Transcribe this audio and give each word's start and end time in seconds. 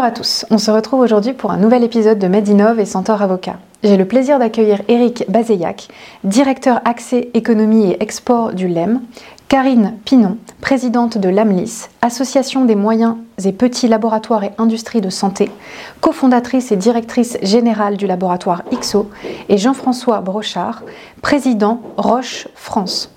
Bonjour 0.00 0.12
à 0.14 0.16
tous, 0.16 0.46
on 0.48 0.56
se 0.56 0.70
retrouve 0.70 1.00
aujourd'hui 1.00 1.34
pour 1.34 1.50
un 1.50 1.58
nouvel 1.58 1.84
épisode 1.84 2.18
de 2.18 2.26
Medinov 2.26 2.80
et 2.80 2.86
Centaure 2.86 3.20
Avocat. 3.20 3.56
J'ai 3.82 3.98
le 3.98 4.06
plaisir 4.06 4.38
d'accueillir 4.38 4.80
Eric 4.88 5.26
Bazeillac, 5.28 5.88
directeur 6.24 6.80
accès 6.86 7.28
économie 7.34 7.90
et 7.90 8.02
export 8.02 8.54
du 8.54 8.66
LEM, 8.66 9.02
Karine 9.48 9.98
Pinon, 10.06 10.38
présidente 10.62 11.18
de 11.18 11.28
l'AMLIS, 11.28 11.90
Association 12.00 12.64
des 12.64 12.76
moyens 12.76 13.16
et 13.44 13.52
petits 13.52 13.88
laboratoires 13.88 14.42
et 14.42 14.52
industries 14.56 15.02
de 15.02 15.10
santé, 15.10 15.50
cofondatrice 16.00 16.72
et 16.72 16.76
directrice 16.76 17.36
générale 17.42 17.98
du 17.98 18.06
laboratoire 18.06 18.62
IXO, 18.72 19.10
et 19.50 19.58
Jean-François 19.58 20.22
Brochard, 20.22 20.82
président 21.20 21.82
Roche 21.98 22.48
France. 22.54 23.14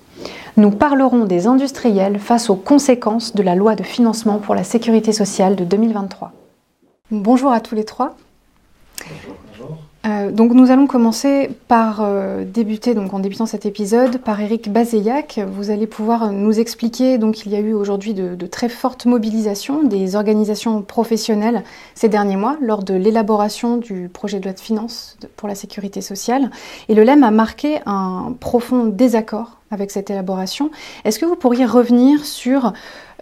Nous 0.58 0.70
parlerons 0.70 1.24
des 1.24 1.46
industriels 1.46 2.18
face 2.18 2.50
aux 2.50 2.56
conséquences 2.56 3.34
de 3.34 3.42
la 3.42 3.54
loi 3.54 3.74
de 3.74 3.82
financement 3.82 4.36
pour 4.36 4.54
la 4.54 4.64
sécurité 4.64 5.12
sociale 5.12 5.56
de 5.56 5.64
2023. 5.64 6.32
Bonjour 7.10 7.52
à 7.52 7.60
tous 7.60 7.74
les 7.74 7.84
trois. 7.84 8.16
Bonjour. 9.50 9.76
Euh, 10.06 10.30
donc 10.30 10.52
nous 10.52 10.70
allons 10.70 10.86
commencer 10.86 11.50
par 11.68 12.00
euh, 12.00 12.44
débuter, 12.44 12.94
donc 12.94 13.12
en 13.12 13.18
débutant 13.18 13.44
cet 13.44 13.66
épisode, 13.66 14.18
par 14.18 14.40
Eric 14.40 14.72
Bazeillac. 14.72 15.38
Vous 15.46 15.70
allez 15.70 15.86
pouvoir 15.86 16.32
nous 16.32 16.58
expliquer, 16.58 17.18
donc 17.18 17.44
il 17.44 17.52
y 17.52 17.56
a 17.56 17.60
eu 17.60 17.74
aujourd'hui 17.74 18.14
de, 18.14 18.34
de, 18.34 18.46
très 18.46 18.70
fortes 18.70 19.04
mobilisations 19.04 19.82
des 19.82 20.16
organisations 20.16 20.80
professionnelles 20.80 21.62
ces 21.94 22.08
derniers 22.08 22.36
mois 22.36 22.56
lors 22.62 22.82
de 22.82 22.94
l'élaboration 22.94 23.76
du 23.76 24.08
projet 24.08 24.38
de 24.40 24.44
loi 24.44 24.54
de 24.54 24.60
finances 24.60 25.18
pour 25.36 25.46
la 25.46 25.54
sécurité 25.54 26.00
sociale. 26.00 26.50
Et 26.88 26.94
le 26.94 27.04
LEM 27.04 27.22
a 27.22 27.30
marqué 27.30 27.80
un 27.84 28.34
profond 28.40 28.86
désaccord 28.86 29.58
avec 29.70 29.90
cette 29.90 30.08
élaboration. 30.08 30.70
Est-ce 31.04 31.18
que 31.18 31.26
vous 31.26 31.36
pourriez 31.36 31.66
revenir 31.66 32.24
sur 32.24 32.72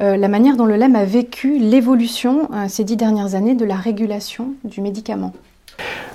euh, 0.02 0.16
la 0.16 0.28
manière 0.28 0.56
dont 0.56 0.66
le 0.66 0.76
LEM 0.76 0.96
a 0.96 1.04
vécu 1.04 1.58
l'évolution 1.58 2.48
euh, 2.52 2.66
ces 2.68 2.84
dix 2.84 2.96
dernières 2.96 3.34
années 3.34 3.54
de 3.54 3.64
la 3.64 3.76
régulation 3.76 4.54
du 4.64 4.80
médicament 4.80 5.32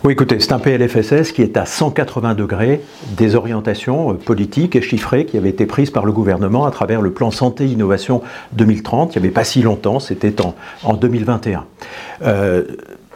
oui, 0.03 0.13
écoutez, 0.13 0.39
c'est 0.39 0.53
un 0.53 0.59
PLFSS 0.59 1.31
qui 1.31 1.41
est 1.41 1.57
à 1.57 1.65
180 1.65 2.35
degrés 2.35 2.81
des 3.17 3.33
orientations 3.33 4.11
euh, 4.11 4.13
politiques 4.13 4.75
et 4.75 4.81
chiffrées 4.81 5.25
qui 5.25 5.35
avaient 5.35 5.49
été 5.49 5.65
prises 5.65 5.89
par 5.89 6.05
le 6.05 6.11
gouvernement 6.11 6.65
à 6.65 6.71
travers 6.71 7.01
le 7.01 7.11
plan 7.11 7.31
Santé 7.31 7.65
Innovation 7.65 8.21
2030. 8.53 9.15
Il 9.15 9.19
n'y 9.19 9.25
avait 9.25 9.33
pas 9.33 9.43
si 9.43 9.63
longtemps, 9.63 9.99
c'était 9.99 10.39
en, 10.41 10.53
en, 10.83 10.93
2021. 10.93 11.65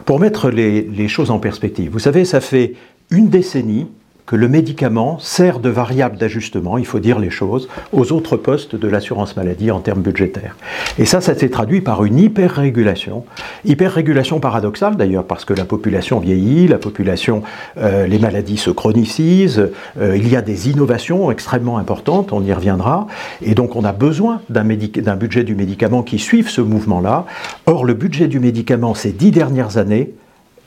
pour 0.04 0.18
mettre 0.18 0.50
les 0.50 1.08
choses 1.08 1.30
en 1.30 1.38
perspective, 1.38 1.92
vous 1.92 2.00
savez, 2.00 2.24
ça 2.24 2.40
fait 2.40 2.74
une 3.10 3.28
décennie 3.28 3.86
que 4.26 4.36
le 4.36 4.48
médicament 4.48 5.18
sert 5.18 5.58
de 5.58 5.68
variable 5.68 6.16
d'ajustement, 6.16 6.78
il 6.78 6.86
faut 6.86 7.00
dire 7.00 7.18
les 7.18 7.30
choses, 7.30 7.68
aux 7.92 8.12
autres 8.12 8.36
postes 8.36 8.76
de 8.76 8.88
l'assurance 8.88 9.36
maladie 9.36 9.70
en 9.70 9.80
termes 9.80 10.02
budgétaires. 10.02 10.56
Et 10.98 11.04
ça, 11.04 11.20
ça 11.20 11.34
s'est 11.34 11.48
traduit 11.48 11.80
par 11.80 12.04
une 12.04 12.18
hyper-régulation. 12.18 13.24
Hyper-régulation 13.64 14.40
paradoxale 14.40 14.96
d'ailleurs, 14.96 15.24
parce 15.24 15.44
que 15.44 15.54
la 15.54 15.64
population 15.64 16.20
vieillit, 16.20 16.68
la 16.68 16.78
population, 16.78 17.42
euh, 17.78 18.06
les 18.06 18.18
maladies 18.18 18.58
se 18.58 18.70
chronicisent, 18.70 19.70
euh, 20.00 20.16
il 20.16 20.28
y 20.28 20.36
a 20.36 20.42
des 20.42 20.70
innovations 20.70 21.30
extrêmement 21.30 21.78
importantes, 21.78 22.32
on 22.32 22.42
y 22.42 22.52
reviendra, 22.52 23.06
et 23.42 23.54
donc 23.54 23.76
on 23.76 23.84
a 23.84 23.92
besoin 23.92 24.40
d'un 24.48 25.16
budget 25.16 25.44
du 25.44 25.54
médicament 25.54 26.02
qui 26.02 26.18
suive 26.18 26.48
ce 26.48 26.60
mouvement-là. 26.60 27.26
Or, 27.66 27.84
le 27.84 27.94
budget 27.94 28.28
du 28.28 28.40
médicament 28.40 28.94
ces 28.94 29.12
dix 29.12 29.30
dernières 29.30 29.78
années 29.78 30.12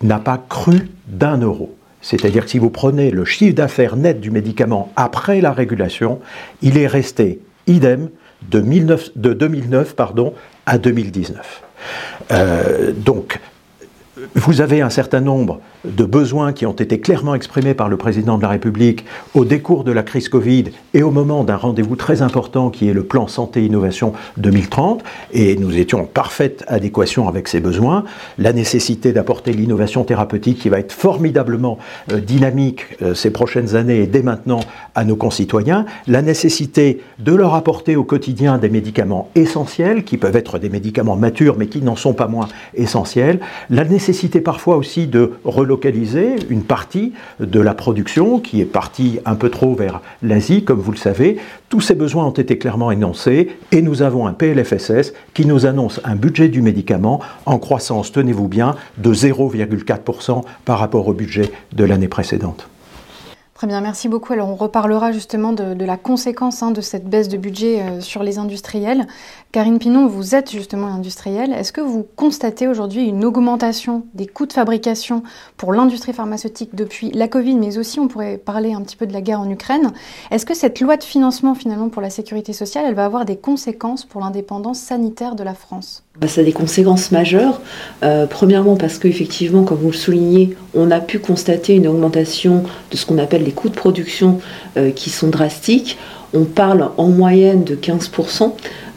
n'a 0.02 0.20
pas 0.20 0.38
cru 0.38 0.90
d'un 1.08 1.38
euro. 1.38 1.76
C'est-à-dire 2.06 2.46
que 2.46 2.52
si 2.52 2.60
vous 2.60 2.70
prenez 2.70 3.10
le 3.10 3.26
chiffre 3.26 3.56
d'affaires 3.56 3.96
net 3.96 4.22
du 4.22 4.30
médicament 4.30 4.92
après 4.96 5.42
la 5.42 5.52
régulation, 5.52 6.20
il 6.62 6.78
est 6.78 6.86
resté 6.86 7.40
idem 7.66 8.10
de, 8.48 8.60
2009 9.34 9.96
pardon, 9.96 10.36
à 10.68 10.78
2019. 10.78 11.64
Euh, 12.32 12.92
donc, 12.96 13.40
vous 14.36 14.62
avez 14.62 14.82
un 14.82 14.92
certain 14.92 15.20
nombre 15.20 15.62
de 15.86 16.06
besoins 16.06 16.54
qui 16.54 16.66
ont 16.66 16.74
été 16.74 17.00
clairement 17.00 17.36
exprimés 17.36 17.74
par 17.74 17.90
le 17.90 17.98
président 17.98 18.38
de 18.38 18.42
la 18.42 18.50
République 18.50 19.06
au 19.34 19.46
décours 19.46 19.84
de 19.84 19.92
la 19.92 20.04
crise 20.04 20.30
Covid 20.30 20.66
et 20.94 21.04
au 21.04 21.12
moment 21.12 21.44
d'un 21.44 21.56
rendez-vous 21.56 21.96
très 21.96 22.22
important 22.22 22.70
qui 22.70 22.90
est 22.90 22.94
le 22.94 23.04
plan 23.04 23.28
santé-innovation 23.28 24.14
2030, 24.38 25.04
et 25.34 25.56
nous 25.56 25.78
étions 25.78 26.02
en 26.02 26.06
parfaite 26.06 26.64
adéquation 26.68 27.28
avec 27.28 27.48
ces 27.48 27.60
besoins, 27.60 28.04
la 28.38 28.54
nécessité 28.54 29.14
d'apporter 29.14 29.54
l'innovation 29.54 30.04
thérapeutique 30.04 30.60
qui 30.60 30.70
va 30.70 30.80
être 30.80 30.92
formidablement 30.92 31.78
euh, 32.12 32.20
dynamique 32.20 32.86
euh, 33.02 33.14
ces 33.14 33.30
prochaines 33.30 33.76
années 33.76 34.00
et 34.00 34.08
dès 34.08 34.22
maintenant 34.22 34.62
à 34.96 35.04
nos 35.04 35.16
concitoyens, 35.16 35.86
la 36.08 36.22
nécessité 36.22 37.02
de 37.20 37.34
leur 37.34 37.54
apporter 37.54 37.96
au 37.96 38.04
quotidien 38.04 38.58
des 38.58 38.70
médicaments 38.70 39.30
essentiels, 39.36 40.04
qui 40.04 40.18
peuvent 40.18 40.36
être 40.36 40.60
des 40.60 40.70
médicaments 40.70 41.16
matures 41.16 41.56
mais 41.58 41.68
qui 41.68 41.82
n'en 41.82 41.96
sont 41.96 42.14
pas 42.14 42.28
moins 42.28 42.48
essentiels, 42.74 43.40
la 43.70 43.86
nécessité 43.86 44.42
parfois 44.42 44.78
aussi 44.78 45.08
de 45.08 45.34
reloquer 45.44 45.75
localiser 45.76 46.38
une 46.50 46.64
partie 46.64 47.12
de 47.42 47.60
la 47.60 47.74
production 47.74 48.40
qui 48.40 48.62
est 48.62 48.66
partie 48.66 49.20
un 49.26 49.36
peu 49.36 49.50
trop 49.50 49.76
vers 49.76 50.00
l'Asie, 50.24 50.64
comme 50.64 50.80
vous 50.80 50.94
le 50.94 50.98
savez. 50.98 51.38
Tous 51.68 51.82
ces 51.82 51.96
besoins 51.96 52.26
ont 52.26 52.32
été 52.32 52.58
clairement 52.58 52.92
énoncés 52.92 53.58
et 53.74 53.82
nous 53.82 54.02
avons 54.02 54.26
un 54.26 54.32
PLFSS 54.32 55.12
qui 55.34 55.46
nous 55.46 55.66
annonce 55.66 56.00
un 56.06 56.16
budget 56.16 56.48
du 56.48 56.62
médicament 56.62 57.20
en 57.46 57.60
croissance, 57.60 58.14
tenez-vous 58.14 58.48
bien, 58.48 58.76
de 59.00 59.14
0,4% 59.14 60.44
par 60.64 60.80
rapport 60.80 61.10
au 61.10 61.14
budget 61.14 61.52
de 61.74 61.84
l'année 61.84 62.08
précédente. 62.08 62.70
Très 63.56 63.68
bien, 63.68 63.80
merci 63.80 64.10
beaucoup. 64.10 64.34
Alors 64.34 64.50
on 64.50 64.56
reparlera 64.56 65.14
justement 65.14 65.54
de, 65.54 65.86
la 65.86 65.96
conséquence 65.96 66.62
hein, 66.62 66.72
de 66.72 66.82
cette 66.82 67.06
baisse 67.06 67.30
de 67.30 67.38
budget 67.38 67.82
euh, 67.82 68.02
sur 68.02 68.22
les 68.22 68.38
industriels. 68.38 69.08
Karine 69.56 69.80
Pinon, 69.80 70.08
vous 70.08 70.36
êtes 70.36 70.52
justement 70.52 70.88
industrielle. 70.88 71.54
Est-ce 71.54 71.72
que 71.72 71.80
vous 71.80 72.06
constatez 72.18 72.68
aujourd'hui 72.68 73.06
une 73.06 73.24
augmentation 73.24 74.04
des 74.14 74.28
coûts 74.28 74.48
de 74.48 74.52
fabrication 74.52 75.24
pour 75.56 75.72
l'industrie 75.72 76.12
pharmaceutique 76.12 76.72
depuis 76.76 77.10
la 77.12 77.30
Covid, 77.30 77.56
mais 77.56 77.78
aussi 77.78 78.02
on 78.02 78.10
pourrait 78.10 78.38
parler 78.38 78.74
un 78.74 78.82
petit 78.82 78.98
peu 78.98 79.08
de 79.08 79.14
la 79.14 79.22
guerre 79.22 79.40
en 79.40 79.50
Ukraine? 79.50 79.94
Est-ce 80.30 80.46
que 80.46 80.54
cette 80.54 80.82
loi 80.82 80.98
de 80.98 81.06
financement 81.06 81.56
finalement 81.56 81.88
pour 81.88 82.02
la 82.02 82.10
sécurité 82.10 82.52
sociale, 82.52 82.84
elle 82.86 82.96
va 82.96 83.06
avoir 83.06 83.24
des 83.24 83.38
conséquences 83.38 84.04
pour 84.04 84.20
l'indépendance 84.20 84.80
sanitaire 84.80 85.36
de 85.36 85.44
la 85.46 85.54
France? 85.54 86.04
Bah, 86.20 86.28
ça 86.28 86.42
a 86.42 86.44
des 86.44 86.52
conséquences 86.52 87.14
majeures. 87.14 87.62
Euh, 88.04 88.26
premièrement 88.26 88.76
parce 88.76 89.00
qu'effectivement, 89.00 89.64
comme 89.64 89.78
vous 89.78 89.92
le 89.92 89.94
soulignez, 89.94 90.58
on 90.74 90.92
a 90.92 91.00
pu 91.00 91.20
constater 91.20 91.76
une 91.76 91.88
augmentation 91.88 92.64
de 92.92 92.98
ce 92.98 93.06
qu'on 93.06 93.20
appelle 93.20 93.46
les 93.46 93.54
coûts 93.54 93.70
de 93.70 93.76
production 93.76 94.42
euh, 94.76 94.92
qui 94.92 95.10
sont 95.10 95.30
drastiques. 95.30 95.98
On 96.36 96.44
parle 96.44 96.90
en 96.98 97.08
moyenne 97.08 97.64
de 97.64 97.76
15%. 97.76 98.52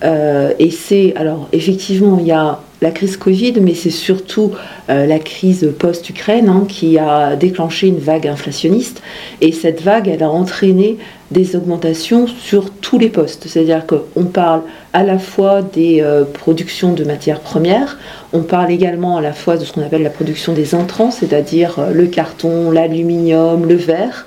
Euh, 0.05 0.53
et 0.59 0.71
c'est, 0.71 1.15
alors 1.17 1.49
effectivement, 1.53 2.19
il 2.21 2.27
y 2.27 2.33
a 2.33 2.61
la 2.81 2.91
crise 2.91 3.17
Covid, 3.17 3.55
mais 3.61 3.75
c'est 3.75 3.91
surtout 3.91 4.53
la 4.87 5.19
crise 5.19 5.69
post-Ukraine 5.81 6.49
hein, 6.49 6.65
qui 6.69 6.97
a 6.97 7.35
déclenché 7.35 7.89
une 7.89 7.99
vague 7.99 8.29
inflationniste. 8.29 9.03
Et 9.41 9.51
cette 9.51 9.83
vague, 9.83 10.07
elle 10.07 10.23
a 10.23 10.31
entraîné 10.31 10.97
des 11.33 11.57
augmentations 11.57 12.29
sur 12.29 12.71
tous 12.71 12.99
les 12.99 13.09
postes. 13.09 13.49
C'est-à-dire 13.49 13.85
qu'on 13.85 14.25
parle 14.27 14.63
à 14.99 15.05
la 15.05 15.21
fois 15.21 15.63
des 15.63 16.01
euh, 16.03 16.25
productions 16.25 16.93
de 16.93 17.05
matières 17.05 17.39
premières, 17.39 17.99
on 18.33 18.41
parle 18.41 18.73
également 18.73 19.17
à 19.17 19.21
la 19.21 19.33
fois 19.33 19.57
de 19.57 19.65
ce 19.65 19.73
qu'on 19.73 19.83
appelle 19.83 20.03
la 20.03 20.11
production 20.11 20.55
des 20.55 20.75
entrants, 20.75 21.13
c'est-à-dire 21.13 21.79
euh, 21.79 21.93
le 21.93 22.07
carton, 22.07 22.73
l'aluminium, 22.73 23.65
le 23.65 23.77
verre, 23.77 24.27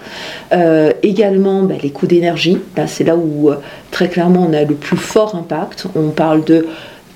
euh, 0.53 0.93
également 1.03 1.63
bah, 1.63 1.73
les 1.83 1.89
coûts 1.89 2.07
d'énergie. 2.07 2.57
Là, 2.77 2.87
c'est 2.87 3.03
là 3.03 3.17
où 3.17 3.51
très 3.91 4.07
clairement 4.07 4.47
on 4.49 4.53
a 4.53 4.63
le 4.63 4.75
plus 4.75 4.95
fort 4.95 5.35
impact. 5.35 5.87
On 5.93 6.11
parle 6.11 6.45
de 6.45 6.65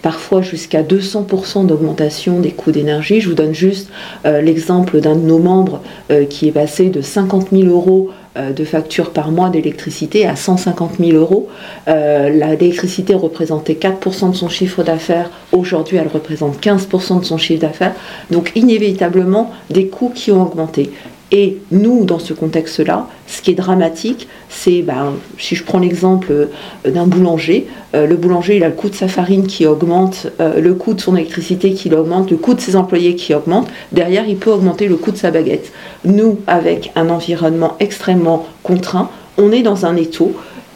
parfois 0.01 0.41
jusqu'à 0.41 0.83
200% 0.83 1.65
d'augmentation 1.65 2.41
des 2.41 2.51
coûts 2.51 2.71
d'énergie. 2.71 3.21
Je 3.21 3.29
vous 3.29 3.35
donne 3.35 3.55
juste 3.55 3.89
l'exemple 4.25 4.99
d'un 4.99 5.15
de 5.15 5.25
nos 5.25 5.39
membres 5.39 5.81
qui 6.29 6.47
est 6.47 6.51
passé 6.51 6.89
de 6.89 7.01
50 7.01 7.47
000 7.51 7.63
euros 7.69 8.11
de 8.37 8.65
factures 8.65 9.11
par 9.11 9.31
mois 9.31 9.49
d'électricité 9.49 10.25
à 10.25 10.35
150 10.35 10.97
000 10.99 11.17
euros. 11.17 11.47
Euh, 11.87 12.29
l'électricité 12.29 13.13
représentait 13.13 13.73
4% 13.73 14.31
de 14.31 14.35
son 14.35 14.49
chiffre 14.49 14.83
d'affaires. 14.83 15.29
Aujourd'hui, 15.51 15.97
elle 15.97 16.07
représente 16.07 16.61
15% 16.61 17.21
de 17.21 17.25
son 17.25 17.37
chiffre 17.37 17.61
d'affaires. 17.61 17.93
Donc, 18.31 18.51
inévitablement, 18.55 19.51
des 19.69 19.87
coûts 19.87 20.11
qui 20.13 20.31
ont 20.31 20.41
augmenté. 20.41 20.91
Et 21.31 21.57
nous, 21.71 22.05
dans 22.05 22.19
ce 22.19 22.33
contexte-là, 22.33 23.07
ce 23.27 23.41
qui 23.41 23.51
est 23.51 23.55
dramatique, 23.55 24.27
c'est, 24.49 24.83
ben, 24.83 25.13
si 25.39 25.55
je 25.55 25.63
prends 25.63 25.79
l'exemple 25.79 26.31
euh, 26.31 26.47
d'un 26.85 27.07
boulanger, 27.07 27.67
euh, 27.95 28.05
le 28.05 28.15
boulanger, 28.15 28.57
il 28.57 28.63
a 28.63 28.69
le 28.69 28.75
coût 28.75 28.89
de 28.89 28.95
sa 28.95 29.07
farine 29.07 29.47
qui 29.47 29.65
augmente, 29.65 30.27
euh, 30.39 30.61
le 30.61 30.75
coût 30.75 30.93
de 30.93 31.01
son 31.01 31.15
électricité 31.15 31.73
qui 31.73 31.91
augmente, 31.93 32.29
le 32.29 32.37
coût 32.37 32.53
de 32.53 32.61
ses 32.61 32.75
employés 32.75 33.15
qui 33.15 33.33
augmente. 33.33 33.67
Derrière, 33.91 34.27
il 34.27 34.37
peut 34.37 34.51
augmenter 34.51 34.87
le 34.87 34.97
coût 34.97 35.11
de 35.11 35.17
sa 35.17 35.31
baguette. 35.31 35.71
Nous, 36.05 36.39
avec 36.45 36.91
un 36.95 37.09
environnement 37.09 37.75
extrêmement 37.79 38.45
contraint, 38.61 39.09
on 39.37 39.51
est 39.51 39.63
dans 39.63 39.85
un 39.85 39.95
étau, 39.95 40.33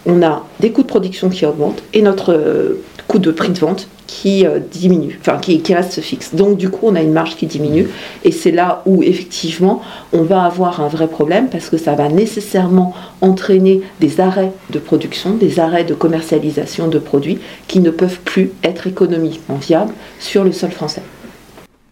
on 0.07 0.23
a 0.23 0.43
des 0.59 0.71
coûts 0.71 0.81
de 0.81 0.87
production 0.87 1.29
qui 1.29 1.45
augmentent 1.45 1.83
et 1.93 2.01
notre 2.01 2.77
coût 3.09 3.19
de 3.19 3.31
prix 3.31 3.49
de 3.49 3.57
vente 3.57 3.87
qui 4.05 4.45
euh, 4.45 4.59
diminue, 4.59 5.19
enfin 5.19 5.39
qui, 5.39 5.61
qui, 5.61 5.73
reste 5.73 5.99
fixe. 5.99 6.35
Donc 6.35 6.57
du 6.57 6.69
coup, 6.69 6.81
on 6.83 6.95
a 6.95 7.01
une 7.01 7.11
marge 7.11 7.35
qui 7.35 7.47
diminue 7.47 7.89
et 8.23 8.31
c'est 8.31 8.51
là 8.51 8.83
où 8.85 9.01
effectivement 9.01 9.81
on 10.13 10.21
va 10.21 10.43
avoir 10.43 10.79
un 10.79 10.87
vrai 10.87 11.07
problème 11.07 11.49
parce 11.49 11.69
que 11.69 11.77
ça 11.77 11.95
va 11.95 12.07
nécessairement 12.07 12.93
entraîner 13.21 13.81
des 13.99 14.21
arrêts 14.21 14.51
de 14.69 14.77
production, 14.77 15.31
des 15.33 15.59
arrêts 15.59 15.83
de 15.83 15.95
commercialisation 15.95 16.87
de 16.87 16.99
produits 16.99 17.39
qui 17.67 17.79
ne 17.79 17.89
peuvent 17.89 18.19
plus 18.19 18.51
être 18.63 18.85
économiquement 18.85 19.55
viables 19.55 19.93
sur 20.19 20.43
le 20.43 20.51
sol 20.51 20.69
français. 20.69 21.03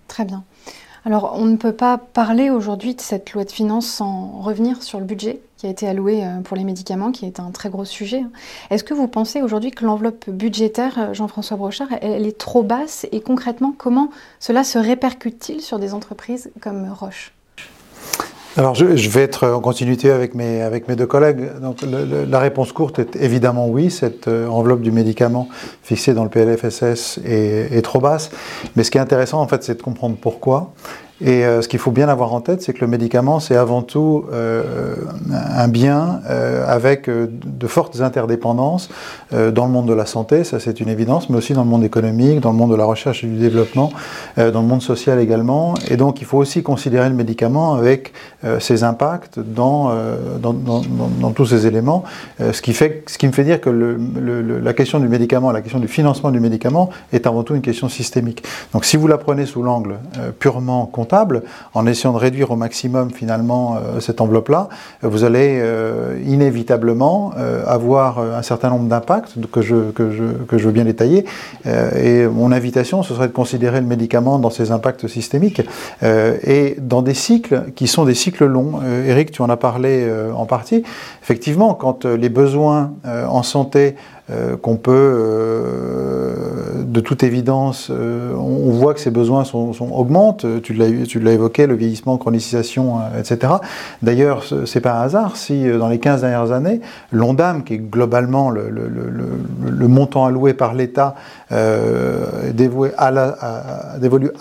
Très 0.07 0.23
bien. 0.23 0.43
Alors, 1.03 1.35
on 1.35 1.45
ne 1.45 1.55
peut 1.55 1.73
pas 1.73 1.97
parler 1.97 2.51
aujourd'hui 2.51 2.93
de 2.93 3.01
cette 3.01 3.33
loi 3.33 3.43
de 3.43 3.51
finances 3.51 3.87
sans 3.87 4.39
revenir 4.41 4.83
sur 4.83 4.99
le 4.99 5.05
budget? 5.05 5.39
Qui 5.57 5.65
a 5.65 5.69
été 5.69 5.87
alloué 5.87 6.23
euh, 6.23 6.39
pour 6.41 6.55
les 6.55 6.63
médicaments, 6.63 7.11
qui 7.11 7.25
est 7.25 7.39
un 7.39 7.51
très 7.51 7.69
gros 7.69 7.85
sujet. 7.85 8.23
Est-ce 8.69 8.83
que 8.83 8.93
vous 8.93 9.07
pensez 9.07 9.41
aujourd'hui 9.41 9.71
que 9.71 9.85
l'enveloppe 9.85 10.29
budgétaire, 10.29 10.93
euh, 10.97 11.13
Jean-François 11.13 11.57
Brochard, 11.57 11.89
elle 12.01 12.25
est 12.25 12.37
trop 12.37 12.63
basse 12.63 13.07
et 13.11 13.21
concrètement, 13.21 13.73
comment 13.77 14.09
cela 14.39 14.63
se 14.63 14.77
répercute-t-il 14.77 15.61
sur 15.61 15.79
des 15.79 15.93
entreprises 15.93 16.51
comme 16.61 16.89
Roche? 16.91 17.33
Alors, 18.55 18.73
je, 18.73 18.85
vais 18.85 19.21
être 19.21 19.47
en 19.47 19.59
continuité 19.59 20.09
avec 20.09 20.33
mes, 20.33 20.63
avec 20.63 20.87
mes 20.87 20.95
deux 20.95 21.05
collègues. 21.05 21.59
Donc, 21.61 21.77
la 21.83 22.39
réponse 22.39 22.71
courte 22.71 22.97
est 22.97 23.15
évidemment 23.15 23.67
oui. 23.67 23.91
Cette 23.91 24.27
euh, 24.27 24.47
enveloppe 24.47 24.81
du 24.81 24.91
médicament 24.91 25.47
fixée 25.83 26.15
dans 26.15 26.23
le 26.23 26.29
PLFSS 26.31 27.19
est 27.23 27.83
trop 27.83 27.99
basse. 27.99 28.31
Mais 28.75 28.83
ce 28.83 28.89
qui 28.89 28.97
est 28.97 29.01
intéressant, 29.01 29.41
en 29.41 29.47
fait, 29.47 29.63
c'est 29.63 29.75
de 29.75 29.83
comprendre 29.83 30.17
pourquoi. 30.19 30.73
Et 31.19 31.45
euh, 31.45 31.61
ce 31.61 31.67
qu'il 31.67 31.79
faut 31.79 31.91
bien 31.91 32.09
avoir 32.09 32.33
en 32.33 32.41
tête, 32.41 32.61
c'est 32.61 32.73
que 32.73 32.81
le 32.81 32.87
médicament, 32.87 33.39
c'est 33.39 33.55
avant 33.55 33.81
tout 33.81 34.25
euh, 34.31 34.95
un 35.31 35.67
bien 35.67 36.21
euh, 36.29 36.63
avec 36.67 37.09
de 37.09 37.67
fortes 37.67 38.01
interdépendances 38.01 38.89
dans 39.31 39.65
le 39.65 39.71
monde 39.71 39.87
de 39.87 39.93
la 39.93 40.05
santé, 40.05 40.43
ça 40.43 40.59
c'est 40.59 40.79
une 40.79 40.87
évidence, 40.87 41.29
mais 41.29 41.37
aussi 41.37 41.53
dans 41.53 41.63
le 41.63 41.69
monde 41.69 41.83
économique, 41.83 42.39
dans 42.39 42.51
le 42.51 42.57
monde 42.57 42.71
de 42.71 42.75
la 42.75 42.85
recherche 42.85 43.23
et 43.23 43.27
du 43.27 43.37
développement, 43.37 43.91
dans 44.37 44.61
le 44.61 44.67
monde 44.67 44.81
social 44.81 45.19
également. 45.19 45.73
Et 45.89 45.97
donc 45.97 46.21
il 46.21 46.25
faut 46.25 46.37
aussi 46.37 46.63
considérer 46.63 47.09
le 47.09 47.15
médicament 47.15 47.73
avec 47.73 48.13
ses 48.59 48.83
impacts 48.83 49.39
dans, 49.39 49.91
dans, 50.39 50.53
dans, 50.53 50.81
dans, 51.19 51.31
tous 51.31 51.47
ces 51.47 51.67
éléments, 51.67 52.03
ce, 52.39 52.61
qui 52.61 52.73
fait, 52.73 53.03
ce 53.07 53.17
qui 53.17 53.27
me 53.27 53.33
fait 53.33 53.43
dire 53.43 53.59
que 53.59 53.69
la 53.69 54.73
question 54.73 54.99
du 54.99 55.09
médicament, 55.09 55.51
la 55.51 55.61
question 55.61 55.79
du 55.79 55.89
financement 55.89 56.31
du 56.31 56.39
médicament 56.39 56.89
est 57.11 57.27
avant 57.27 57.43
tout 57.43 57.55
une 57.55 57.61
question 57.61 57.89
systémique. 57.89 58.43
Donc 58.73 58.85
si 58.85 58.95
vous 58.95 59.07
la 59.07 59.17
prenez 59.17 59.45
sous 59.45 59.61
l'angle 59.61 59.97
purement 60.39 60.85
en 61.73 61.87
essayant 61.87 62.13
de 62.13 62.17
réduire 62.17 62.51
au 62.51 62.55
maximum 62.55 63.11
finalement 63.11 63.75
euh, 63.75 63.99
cette 63.99 64.21
enveloppe-là, 64.21 64.69
vous 65.01 65.23
allez 65.23 65.59
euh, 65.61 66.19
inévitablement 66.25 67.33
euh, 67.37 67.63
avoir 67.65 68.19
un 68.19 68.41
certain 68.41 68.69
nombre 68.69 68.87
d'impacts 68.87 69.33
que 69.51 69.61
je, 69.61 69.91
que, 69.91 70.11
je, 70.11 70.23
que 70.47 70.57
je 70.57 70.65
veux 70.65 70.71
bien 70.71 70.85
détailler. 70.85 71.25
et 71.65 72.27
mon 72.27 72.51
invitation, 72.51 73.03
ce 73.03 73.13
serait 73.13 73.27
de 73.27 73.33
considérer 73.33 73.79
le 73.81 73.87
médicament 73.87 74.39
dans 74.39 74.49
ses 74.49 74.71
impacts 74.71 75.07
systémiques 75.07 75.61
et 76.03 76.75
dans 76.79 77.01
des 77.01 77.13
cycles 77.13 77.71
qui 77.75 77.87
sont 77.87 78.05
des 78.05 78.13
cycles 78.13 78.45
longs. 78.45 78.79
Eric, 79.05 79.31
tu 79.31 79.41
en 79.41 79.49
as 79.49 79.57
parlé 79.57 80.07
en 80.35 80.45
partie. 80.45 80.83
Effectivement, 81.21 81.73
quand 81.73 82.05
les 82.05 82.29
besoins 82.29 82.93
en 83.05 83.43
santé 83.43 83.95
euh, 84.29 84.57
qu'on 84.57 84.75
peut, 84.75 84.91
euh, 84.91 86.33
de 86.83 86.99
toute 86.99 87.23
évidence, 87.23 87.87
euh, 87.89 88.33
on, 88.35 88.71
voit 88.71 88.93
que 88.93 88.99
ces 88.99 89.09
besoins 89.09 89.45
sont, 89.45 89.71
augmentent. 89.93 90.45
Tu 90.63 90.73
l'as 90.73 91.31
évoqué, 91.31 91.65
le 91.65 91.75
vieillissement, 91.75 92.17
chronicisation, 92.17 92.95
etc. 93.17 93.53
D'ailleurs, 94.01 94.43
c'est 94.65 94.81
pas 94.81 94.99
un 94.99 95.01
hasard 95.03 95.37
si 95.37 95.69
dans 95.69 95.87
les 95.87 95.99
15 95.99 96.21
dernières 96.21 96.51
années, 96.51 96.81
l'ONDAM, 97.13 97.63
qui 97.63 97.75
est 97.75 97.77
globalement 97.77 98.49
le, 98.49 99.87
montant 99.87 100.25
alloué 100.25 100.53
par 100.53 100.73
l'État 100.73 101.15
dévolu 101.49 102.91
à, 102.97 103.11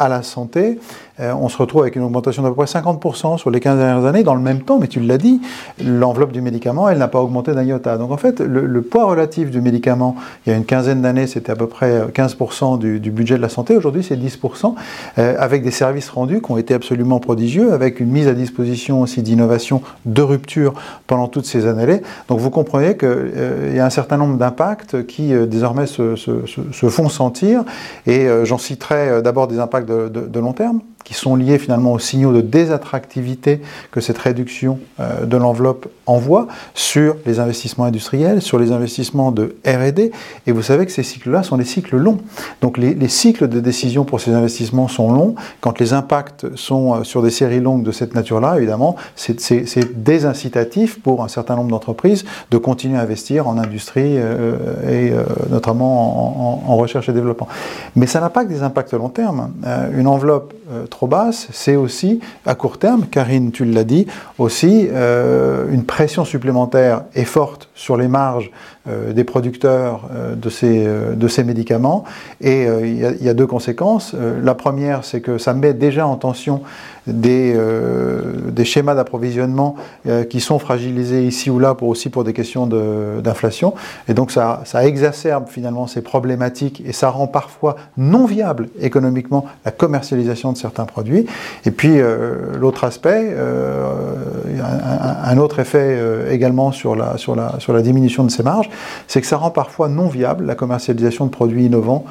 la 0.09 0.23
santé, 0.23 0.81
on 1.19 1.49
se 1.49 1.57
retrouve 1.57 1.83
avec 1.83 1.95
une 1.95 2.03
augmentation 2.03 2.43
d'à 2.43 2.49
peu 2.49 2.57
près 2.57 2.65
50% 2.65 3.39
sur 3.39 3.51
les 3.51 3.61
15 3.61 3.79
dernières 3.79 4.05
années. 4.05 4.25
Dans 4.25 4.35
le 4.35 4.41
même 4.41 4.63
temps, 4.63 4.79
mais 4.81 4.89
tu 4.89 5.01
l'as 5.01 5.19
dit, 5.19 5.41
l'enveloppe 5.83 6.33
du 6.33 6.41
médicament, 6.41 6.89
elle 6.89 6.99
n'a 6.99 7.09
pas 7.09 7.21
augmenté 7.21 7.53
d'un 7.53 7.63
iota. 7.63 7.97
Donc 7.97 8.11
en 8.11 8.17
fait, 8.17 8.41
le, 8.41 8.83
poids 8.83 9.05
relatif 9.05 9.51
du 9.51 9.61
médicament, 9.61 9.76
il 9.85 10.51
y 10.51 10.53
a 10.53 10.57
une 10.57 10.65
quinzaine 10.65 11.03
d'années, 11.03 11.27
c'était 11.27 11.53
à 11.53 11.57
peu 11.57 11.67
près 11.67 12.07
15% 12.09 12.79
du, 12.79 13.11
budget 13.11 13.37
de 13.37 13.43
la 13.43 13.49
santé. 13.49 13.77
Aujourd'hui, 13.77 14.03
c'est 14.03 14.17
10%, 14.17 14.75
euh, 15.19 15.35
avec 15.39 15.63
des 15.63 15.71
services 15.71 16.09
rendus 16.09 16.41
qui 16.41 16.51
ont 16.51 16.59
été 16.59 16.75
absolument 16.75 17.21
prodigieux, 17.21 17.73
avec 17.73 18.01
une 18.01 18.09
mise 18.09 18.29
à 18.29 18.35
disposition 18.35 19.03
aussi 19.03 19.23
d'innovation 19.23 19.83
de 20.05 20.23
rupture 20.23 20.75
pendant 21.07 21.29
toutes 21.29 21.47
ces 21.47 21.67
années-là. 21.67 21.99
Donc 22.29 22.41
vous 22.41 22.51
comprenez 22.51 22.97
qu'il 22.97 23.09
euh, 23.09 23.73
y 23.75 23.79
a 23.79 23.87
un 23.87 23.91
certain 23.91 24.17
nombre 24.17 24.37
d'impacts 24.37 25.07
qui 25.07 25.33
désormais 25.47 25.87
se, 25.87 26.17
font 26.89 27.09
sentir. 27.09 27.65
Et 28.07 28.27
j'en 28.45 28.59
citerai 28.59 29.23
d'abord 29.23 29.49
des 29.49 29.59
impacts 29.59 29.89
de 29.89 30.41
long 30.41 30.53
terme 30.53 30.81
qui 31.07 31.15
sont 31.15 31.37
liés 31.37 31.59
finalement 31.59 31.93
aux 31.93 32.01
signaux 32.01 32.33
de 32.33 32.41
désattractivité 32.41 33.61
que 33.93 34.01
cette 34.01 34.19
réduction 34.19 34.81
euh, 34.99 35.25
de 35.25 35.37
l'enveloppe 35.37 35.87
envoie 36.05 36.49
sur 36.75 37.15
les 37.27 37.39
investissements 37.39 37.85
industriels, 37.85 38.43
sur 38.43 38.59
les 38.59 38.73
investissements 38.73 39.31
de 39.31 39.55
RD. 39.65 40.11
Et 40.49 40.53
vous 40.53 40.63
savez 40.63 40.85
que 40.85 40.91
ces 40.91 41.05
cycles-là 41.05 41.45
sont 41.45 41.59
des 41.59 41.65
cycles 41.65 41.97
longs. 41.97 42.19
Donc 42.61 42.77
les, 42.77 42.97
cycles 43.07 43.47
de 43.47 43.61
décision 43.61 44.05
pour 44.05 44.21
ces 44.21 44.33
investissements 44.33 44.89
sont 44.89 45.13
longs. 45.13 45.37
Quand 45.61 45.79
les 45.79 45.93
impacts 45.93 46.57
sont 46.57 46.97
euh, 46.97 47.05
sur 47.05 47.23
des 47.23 47.31
séries 47.31 47.61
longues 47.61 47.85
de 47.85 47.93
cette 47.93 48.17
nature-là, 48.17 48.57
évidemment, 48.57 48.97
c'est 49.15 50.03
désincitatif 50.03 51.01
pour 51.01 51.23
un 51.23 51.29
certain 51.29 51.55
nombre 51.55 51.71
d'entreprises 51.71 52.25
de 52.51 52.59
continuer 52.59 52.99
à 52.99 53.03
investir 53.03 53.47
en 53.47 53.59
industrie 53.59 54.17
euh, 54.17 54.57
et 54.91 55.13
notamment 55.51 56.69
en, 56.69 56.77
recherche 56.77 57.09
et 57.09 57.13
développement. 57.13 57.47
Mais 57.95 58.09
ça 58.09 58.21
n'a 58.21 58.29
pas 58.29 58.45
que 58.45 58.49
des 58.49 58.65
impacts 58.65 58.93
long 58.93 59.09
terme. 59.09 59.53
une 59.97 60.09
enveloppe 60.09 60.53
basse, 61.05 61.49
c'est 61.53 61.77
aussi, 61.77 62.21
à 62.47 62.55
court 62.55 62.79
terme, 62.79 63.05
Karine, 63.07 63.53
tu 63.53 63.67
l'as 63.67 63.85
dit, 63.85 64.07
aussi 64.39 64.89
euh, 64.91 65.67
une 65.71 65.85
pression 65.85 66.25
supplémentaire 66.25 67.03
et 67.15 67.27
forte 67.27 67.69
sur 67.75 67.99
les 67.99 68.09
marges 68.09 68.51
euh, 68.89 69.13
des 69.13 69.25
producteurs 69.25 70.09
euh, 70.15 70.35
de, 70.35 70.49
ces, 70.49 70.87
de 70.87 71.29
ces 71.29 71.45
médicaments. 71.45 72.05
Et 72.41 72.65
il 72.65 73.23
y, 73.23 73.29
a 73.29 73.35
deux 73.35 73.47
conséquences. 73.47 74.15
la 74.43 74.55
première, 74.55 75.05
c'est 75.05 75.21
que 75.21 75.37
ça 75.37 75.53
met 75.53 75.75
déjà 75.75 76.07
en 76.07 76.17
tension 76.17 76.63
des, 77.07 77.55
euh, 77.57 78.33
des 78.51 78.65
schémas 78.65 78.95
d'approvisionnement 78.95 79.77
euh, 80.07 80.25
qui 80.25 80.41
sont 80.41 80.59
fragilisés 80.59 81.25
ici 81.25 81.51
ou 81.51 81.59
là 81.59 81.75
pour 81.75 81.89
aussi 81.89 82.11
pour 82.11 82.25
des 82.25 82.33
questions 82.33 82.67
d'inflation. 82.67 83.75
Et 84.09 84.15
donc 84.15 84.31
ça, 84.31 84.63
ça, 84.65 84.87
exacerbe 84.87 85.47
finalement 85.49 85.87
ces 85.87 86.03
problématiques 86.03 86.83
et 86.87 86.93
ça 86.93 87.11
rend 87.11 87.27
parfois 87.27 87.77
non 87.97 88.27
viable 88.27 88.69
économiquement 88.81 89.47
la 89.65 89.71
commercialisation 89.71 90.53
de 90.53 90.57
certains 90.57 90.85
produits. 90.85 91.27
Et 91.65 91.71
puis 91.71 92.01
euh, 92.01 92.57
l'autre 92.59 92.85
aspect, 92.85 93.35
un, 95.25 95.39
autre 95.39 95.59
effet 95.59 95.99
également 96.31 96.73
sur 96.73 96.97
la, 96.97 97.17
sur, 97.19 97.35
la, 97.37 97.55
sur 97.59 97.73
la 97.73 97.83
diminution 97.83 98.25
de 98.25 98.31
ces 98.31 98.43
marges, 98.43 98.71
c'est 99.07 99.21
que 99.21 99.27
ça 99.27 99.37
rend 99.37 99.51
parfois 99.51 99.89
non 99.89 100.09
viable 100.09 100.47
la 100.47 100.55
commercialisation 100.55 101.27
de 101.27 101.31
produits 101.31 101.67
innovants 101.67 102.05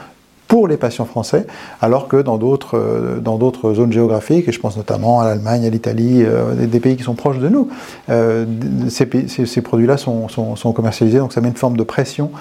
pour 0.47 0.67
les 0.67 0.77
patients 0.77 1.05
français, 1.05 1.47
alors 1.81 2.07
que 2.07 2.21
dans 2.21 2.37
d'autres, 2.37 2.77
euh, 2.77 3.19
dans 3.19 3.37
d'autres 3.37 3.73
zones 3.73 3.91
géographiques, 3.91 4.47
et 4.47 4.51
je 4.51 4.59
pense 4.59 4.77
notamment 4.77 5.19
à 5.19 5.25
l'Allemagne, 5.25 5.65
à 5.65 5.69
l'Italie, 5.69 6.23
euh, 6.23 6.53
des, 6.53 6.79
pays 6.79 6.95
qui 6.95 7.03
sont 7.03 7.15
proches 7.15 7.39
de 7.39 7.49
nous, 7.49 7.69
euh, 8.09 8.45
ces, 8.89 9.61
produits-là 9.61 9.97
sont, 9.97 10.27
sont, 10.27 10.73
commercialisés, 10.73 11.17
donc 11.17 11.33
ça 11.33 11.41
met 11.41 11.47
une 11.47 11.55
forme 11.55 11.77
de 11.77 11.83
pression 11.83 12.31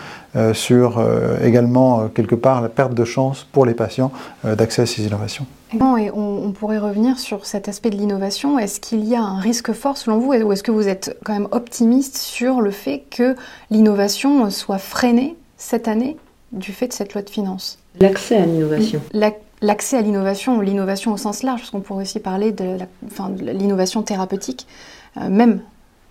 sur 0.53 1.01
également, 1.45 2.09
quelque 2.09 2.35
part, 2.35 2.61
la 2.61 2.69
perte 2.69 2.93
de 2.93 3.05
chance 3.05 3.47
pour 3.53 3.67
les 3.67 3.75
patients 3.75 4.11
d'accès 4.43 4.83
à 4.83 4.87
ces 4.87 5.07
innovations. 5.07 5.47
Et 5.73 6.11
on, 6.13 6.53
pourrait 6.53 6.79
revenir 6.79 7.19
sur 7.19 7.47
cet 7.47 7.69
aspect 7.69 7.91
de 7.91 7.97
l'innovation. 7.97 8.59
Est-ce 8.59 8.81
qu'il 8.81 9.05
y 9.05 9.15
a 9.15 9.23
un 9.23 9.39
risque 9.39 9.73
fort 9.73 9.97
selon 9.97 10.19
vous, 10.19 10.33
ou 10.33 10.53
est-ce 10.53 10.65
que 10.65 10.73
vous 10.73 10.89
êtes 10.89 11.17
quand 11.25 11.33
même 11.33 11.49
optimiste 11.53 12.17
sur 12.17 12.61
le 12.61 12.73
fait 12.73 13.05
que 13.11 13.37
l'innovation 13.71 14.51
soit 14.51 14.79
freinée 14.79 15.37
cette 15.57 15.87
année? 15.87 16.17
Du 16.55 16.73
fait 16.73 16.89
de 16.89 16.93
cette 16.93 17.13
loi 17.15 17.23
de 17.23 17.31
finances 17.31 17.79
L'accès 18.01 18.37
à 18.37 18.47
l'innovation. 18.47 19.01
L'accès 19.61 19.97
à 19.97 20.01
l'innovation, 20.03 20.61
l'innovation 20.61 21.13
au 21.13 21.17
sens 21.17 21.43
large, 21.43 21.61
parce 21.61 21.71
qu'on 21.71 21.81
pourrait 21.81 22.03
aussi 22.03 22.21
parler 22.21 22.53
de 22.53 22.77
l'innovation 23.41 24.03
thérapeutique, 24.03 24.67
euh, 25.17 25.29
même 25.29 25.61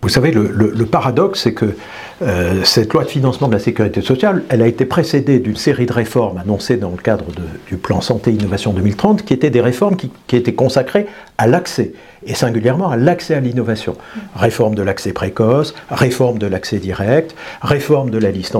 vous 0.04 0.10
savez, 0.10 0.32
le, 0.32 0.84
paradoxe, 0.84 1.44
c'est 1.44 1.54
que 1.54 1.74
euh, 2.20 2.62
cette 2.62 2.92
loi 2.92 3.04
de 3.04 3.08
financement 3.08 3.48
de 3.48 3.54
la 3.54 3.58
sécurité 3.58 4.02
sociale, 4.02 4.42
elle 4.50 4.60
a 4.60 4.66
été 4.66 4.84
précédée 4.84 5.38
d'une 5.38 5.56
série 5.56 5.86
de 5.86 5.94
réformes 5.94 6.36
annoncées 6.36 6.76
dans 6.76 6.90
le 6.90 6.98
cadre 6.98 7.24
du 7.68 7.78
plan 7.78 8.02
Santé 8.02 8.30
Innovation 8.30 8.74
2030, 8.74 9.24
qui 9.24 9.32
étaient 9.32 9.48
des 9.48 9.62
réformes 9.62 9.96
qui, 9.96 10.10
étaient 10.36 10.52
consacrées 10.52 11.06
à 11.38 11.46
l'accès, 11.46 11.92
et 12.26 12.34
singulièrement 12.34 12.90
à 12.90 12.98
l'accès 12.98 13.34
à 13.34 13.40
l'innovation. 13.40 13.96
Réforme 14.36 14.74
de 14.74 14.82
l'accès 14.82 15.14
précoce, 15.14 15.74
réforme 15.90 16.36
de 16.36 16.48
l'accès 16.48 16.80
direct, 16.80 17.34
réforme 17.62 18.10
de 18.10 18.18
la 18.18 18.30
liste. 18.30 18.58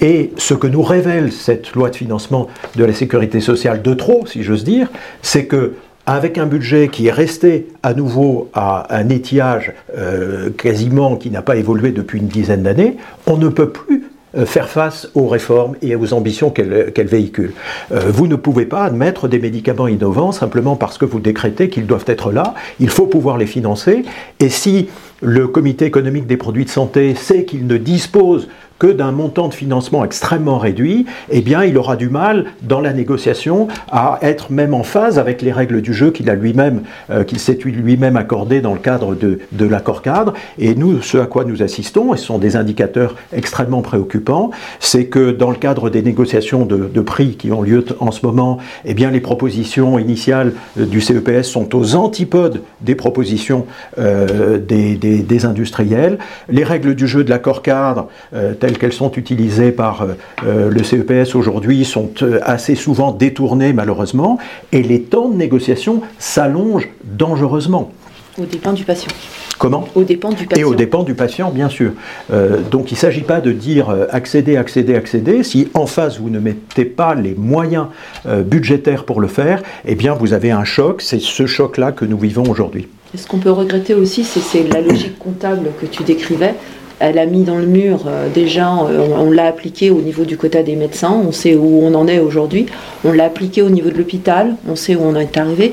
Et 0.00 0.30
ce 0.36 0.54
que 0.54 0.68
nous 0.68 0.82
révèle 0.82 1.32
cette 1.32 1.72
loi 1.72 1.90
de 1.90 1.96
financement 1.96 2.46
de 2.76 2.84
la 2.84 2.92
sécurité 2.92 3.40
sociale 3.40 3.82
de 3.82 3.92
trop, 3.92 4.24
si 4.24 4.44
j'ose 4.44 4.62
dire, 4.62 4.86
c'est 5.20 5.46
que 5.46 5.74
avec 6.06 6.38
un 6.38 6.46
budget 6.46 6.88
qui 6.88 7.06
est 7.06 7.12
resté 7.12 7.68
à 7.82 7.94
nouveau 7.94 8.50
à 8.52 8.94
un 8.94 9.08
étiage 9.08 9.72
euh, 9.96 10.50
quasiment 10.50 11.16
qui 11.16 11.30
n'a 11.30 11.42
pas 11.42 11.56
évolué 11.56 11.92
depuis 11.92 12.18
une 12.18 12.28
dizaine 12.28 12.62
d'années, 12.62 12.96
on 13.26 13.36
ne 13.36 13.48
peut 13.48 13.70
plus 13.70 14.04
euh, 14.36 14.46
faire 14.46 14.68
face 14.68 15.08
aux 15.14 15.28
réformes 15.28 15.76
et 15.80 15.94
aux 15.94 16.12
ambitions 16.12 16.50
qu'elles 16.50 16.92
véhiculent. 17.06 17.54
Euh, 17.92 18.00
vous 18.08 18.26
ne 18.26 18.36
pouvez 18.36 18.66
pas 18.66 18.84
admettre 18.84 19.28
des 19.28 19.38
médicaments 19.38 19.86
innovants 19.86 20.32
simplement 20.32 20.76
parce 20.76 20.98
que 20.98 21.04
vous 21.04 21.20
décrétez 21.20 21.68
qu'ils 21.68 21.86
doivent 21.86 22.04
être 22.08 22.32
là. 22.32 22.54
Il 22.80 22.90
faut 22.90 23.06
pouvoir 23.06 23.38
les 23.38 23.46
financer. 23.46 24.04
Et 24.40 24.48
si 24.48 24.88
le 25.22 25.48
comité 25.48 25.84
économique 25.84 26.26
des 26.26 26.36
produits 26.36 26.64
de 26.64 26.70
santé 26.70 27.14
sait 27.14 27.44
qu'il 27.44 27.66
ne 27.66 27.76
dispose 27.76 28.48
que 28.78 28.86
d'un 28.88 29.12
montant 29.12 29.48
de 29.48 29.54
financement 29.54 30.04
extrêmement 30.04 30.58
réduit, 30.58 31.06
eh 31.30 31.40
bien, 31.40 31.64
il 31.64 31.78
aura 31.78 31.96
du 31.96 32.08
mal 32.08 32.46
dans 32.62 32.80
la 32.80 32.92
négociation 32.92 33.68
à 33.90 34.18
être 34.22 34.50
même 34.50 34.74
en 34.74 34.82
phase 34.82 35.18
avec 35.18 35.42
les 35.42 35.52
règles 35.52 35.80
du 35.80 35.94
jeu 35.94 36.10
qu'il 36.10 36.28
a 36.28 36.34
lui-même, 36.34 36.82
euh, 37.10 37.24
qu'il 37.24 37.38
s'est 37.38 37.58
lui-même 37.64 38.16
accordé 38.16 38.60
dans 38.60 38.74
le 38.74 38.80
cadre 38.80 39.14
de, 39.14 39.38
l'accord 39.64 40.02
cadre. 40.02 40.34
Et 40.58 40.74
nous, 40.74 41.00
ce 41.02 41.18
à 41.18 41.26
quoi 41.26 41.44
nous 41.44 41.62
assistons, 41.62 42.14
et 42.14 42.16
ce 42.16 42.26
sont 42.26 42.38
des 42.38 42.56
indicateurs 42.56 43.14
extrêmement 43.32 43.80
préoccupants, 43.80 44.50
c'est 44.80 45.06
que 45.06 45.30
dans 45.30 45.50
le 45.50 45.56
cadre 45.56 45.88
des 45.88 46.02
négociations 46.02 46.66
de, 46.66 47.00
prix 47.00 47.36
qui 47.36 47.52
ont 47.52 47.60
lieu 47.62 47.84
en 48.00 48.10
ce 48.10 48.24
moment, 48.24 48.58
eh 48.84 48.94
bien, 48.94 49.10
les 49.10 49.20
propositions 49.20 49.98
initiales 49.98 50.52
euh, 50.78 50.86
du 50.86 51.00
CEPS 51.00 51.42
sont 51.42 51.74
aux 51.76 51.94
antipodes 51.94 52.62
des 52.80 52.94
propositions 52.94 53.66
euh, 53.98 54.58
des, 54.58 55.13
des, 55.18 55.44
industriels. 55.44 56.18
Les 56.48 56.64
règles 56.64 56.94
du 56.94 57.06
jeu 57.06 57.24
de 57.24 57.30
l'accord 57.30 57.62
cadre, 57.62 58.08
euh, 58.34 58.54
telles 58.54 58.78
qu'elles 58.78 58.92
sont 58.92 59.12
utilisées 59.12 59.72
par 59.72 60.02
euh, 60.02 60.14
euh, 60.44 60.70
le 60.70 60.82
CEPS 60.82 61.34
aujourd'hui 61.34 61.84
sont 61.84 62.10
assez 62.42 62.74
souvent 62.74 63.12
détournées 63.12 63.72
malheureusement 63.72 64.38
et 64.72 64.82
les 64.82 65.02
temps 65.02 65.28
de 65.28 65.36
négociation 65.36 66.02
s'allongent 66.18 66.88
dangereusement. 67.04 67.90
Au 68.36 68.46
dépend 68.46 68.72
du 68.72 68.82
patient. 68.82 69.10
Comment? 69.58 69.88
Au 69.94 70.02
dépend 70.02 70.30
du 70.30 70.46
patient. 70.46 70.60
Et 70.60 70.64
au 70.64 70.74
dépend 70.74 71.04
du 71.04 71.14
patient, 71.14 71.50
bien 71.50 71.68
sûr. 71.68 71.92
Euh, 72.32 72.60
donc 72.68 72.90
il 72.90 72.94
ne 72.94 72.98
s'agit 72.98 73.20
pas 73.20 73.40
de 73.40 73.52
dire 73.52 73.90
euh, 73.90 74.06
accéder, 74.10 74.56
accéder, 74.56 74.96
accéder. 74.96 75.44
Si 75.44 75.68
en 75.74 75.86
face 75.86 76.18
vous 76.18 76.30
ne 76.30 76.40
mettez 76.40 76.84
pas 76.84 77.14
les 77.14 77.34
moyens 77.34 77.86
euh, 78.26 78.42
budgétaires 78.42 79.04
pour 79.04 79.20
le 79.20 79.28
faire, 79.28 79.62
eh 79.84 79.94
bien 79.94 80.14
vous 80.14 80.32
avez 80.32 80.50
un 80.50 80.64
choc. 80.64 81.00
C'est 81.00 81.20
ce 81.20 81.46
choc-là 81.46 81.92
que 81.92 82.04
nous 82.04 82.18
vivons 82.18 82.42
aujourd'hui. 82.50 82.88
Ce 83.16 83.26
qu'on 83.26 83.38
peut 83.38 83.50
regretter 83.50 83.94
aussi, 83.94 84.24
c'est 84.24 84.68
la 84.72 84.80
logique 84.80 85.18
comptable 85.18 85.70
que 85.80 85.86
tu 85.86 86.02
décrivais 86.02 86.54
elle 87.00 87.18
a 87.18 87.26
mis 87.26 87.42
dans 87.42 87.56
le 87.56 87.66
mur 87.66 88.04
euh, 88.06 88.28
déjà, 88.32 88.72
euh, 88.72 89.06
on, 89.16 89.26
on 89.26 89.30
l'a 89.30 89.46
appliqué 89.46 89.90
au 89.90 90.00
niveau 90.00 90.24
du 90.24 90.36
quota 90.36 90.62
des 90.62 90.76
médecins, 90.76 91.12
on 91.12 91.32
sait 91.32 91.54
où 91.54 91.80
on 91.82 91.94
en 91.94 92.06
est 92.06 92.18
aujourd'hui, 92.18 92.66
on 93.04 93.12
l'a 93.12 93.24
appliqué 93.24 93.62
au 93.62 93.70
niveau 93.70 93.90
de 93.90 93.98
l'hôpital, 93.98 94.56
on 94.68 94.76
sait 94.76 94.94
où 94.94 95.02
on 95.02 95.16
est 95.16 95.36
arrivé. 95.36 95.72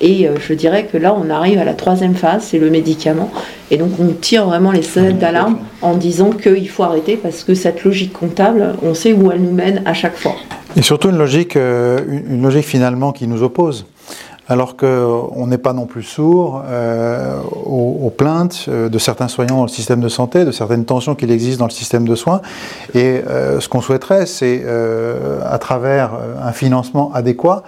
Et 0.00 0.28
euh, 0.28 0.36
je 0.38 0.54
dirais 0.54 0.86
que 0.90 0.96
là, 0.96 1.12
on 1.14 1.28
arrive 1.28 1.58
à 1.58 1.64
la 1.64 1.74
troisième 1.74 2.14
phase, 2.14 2.44
c'est 2.50 2.58
le 2.58 2.70
médicament. 2.70 3.32
Et 3.72 3.76
donc, 3.78 3.90
on 3.98 4.12
tire 4.12 4.46
vraiment 4.46 4.70
les 4.70 4.82
sonnettes 4.82 5.18
d'alarme 5.18 5.58
en 5.82 5.94
disant 5.94 6.30
qu'il 6.30 6.68
faut 6.68 6.84
arrêter 6.84 7.16
parce 7.16 7.42
que 7.42 7.54
cette 7.54 7.82
logique 7.82 8.12
comptable, 8.12 8.76
on 8.82 8.94
sait 8.94 9.12
où 9.12 9.32
elle 9.32 9.42
nous 9.42 9.52
mène 9.52 9.82
à 9.86 9.94
chaque 9.94 10.16
fois. 10.16 10.36
Et 10.76 10.82
surtout 10.82 11.10
une 11.10 11.18
logique, 11.18 11.56
euh, 11.56 11.98
une 12.08 12.42
logique 12.42 12.66
finalement 12.66 13.10
qui 13.10 13.26
nous 13.26 13.42
oppose 13.42 13.86
alors 14.48 14.76
qu'on 14.76 15.46
n'est 15.46 15.58
pas 15.58 15.74
non 15.74 15.86
plus 15.86 16.02
sourd 16.02 16.62
euh, 16.66 17.38
aux, 17.42 18.10
plaintes 18.10 18.64
euh, 18.68 18.88
de 18.88 18.98
certains 18.98 19.28
soignants 19.28 19.58
dans 19.58 19.62
le 19.64 19.68
système 19.68 20.00
de 20.00 20.08
santé, 20.08 20.44
de 20.46 20.52
certaines 20.52 20.86
tensions 20.86 21.14
qu'il 21.14 21.30
existe 21.30 21.58
dans 21.58 21.66
le 21.66 21.70
système 21.70 22.08
de 22.08 22.14
soins. 22.14 22.40
Et 22.94 23.22
euh, 23.28 23.60
ce 23.60 23.68
qu'on 23.68 23.82
souhaiterait, 23.82 24.24
c'est, 24.24 24.64
à 25.44 25.58
travers 25.58 26.12
un 26.42 26.52
financement 26.52 27.12
adéquat, 27.12 27.62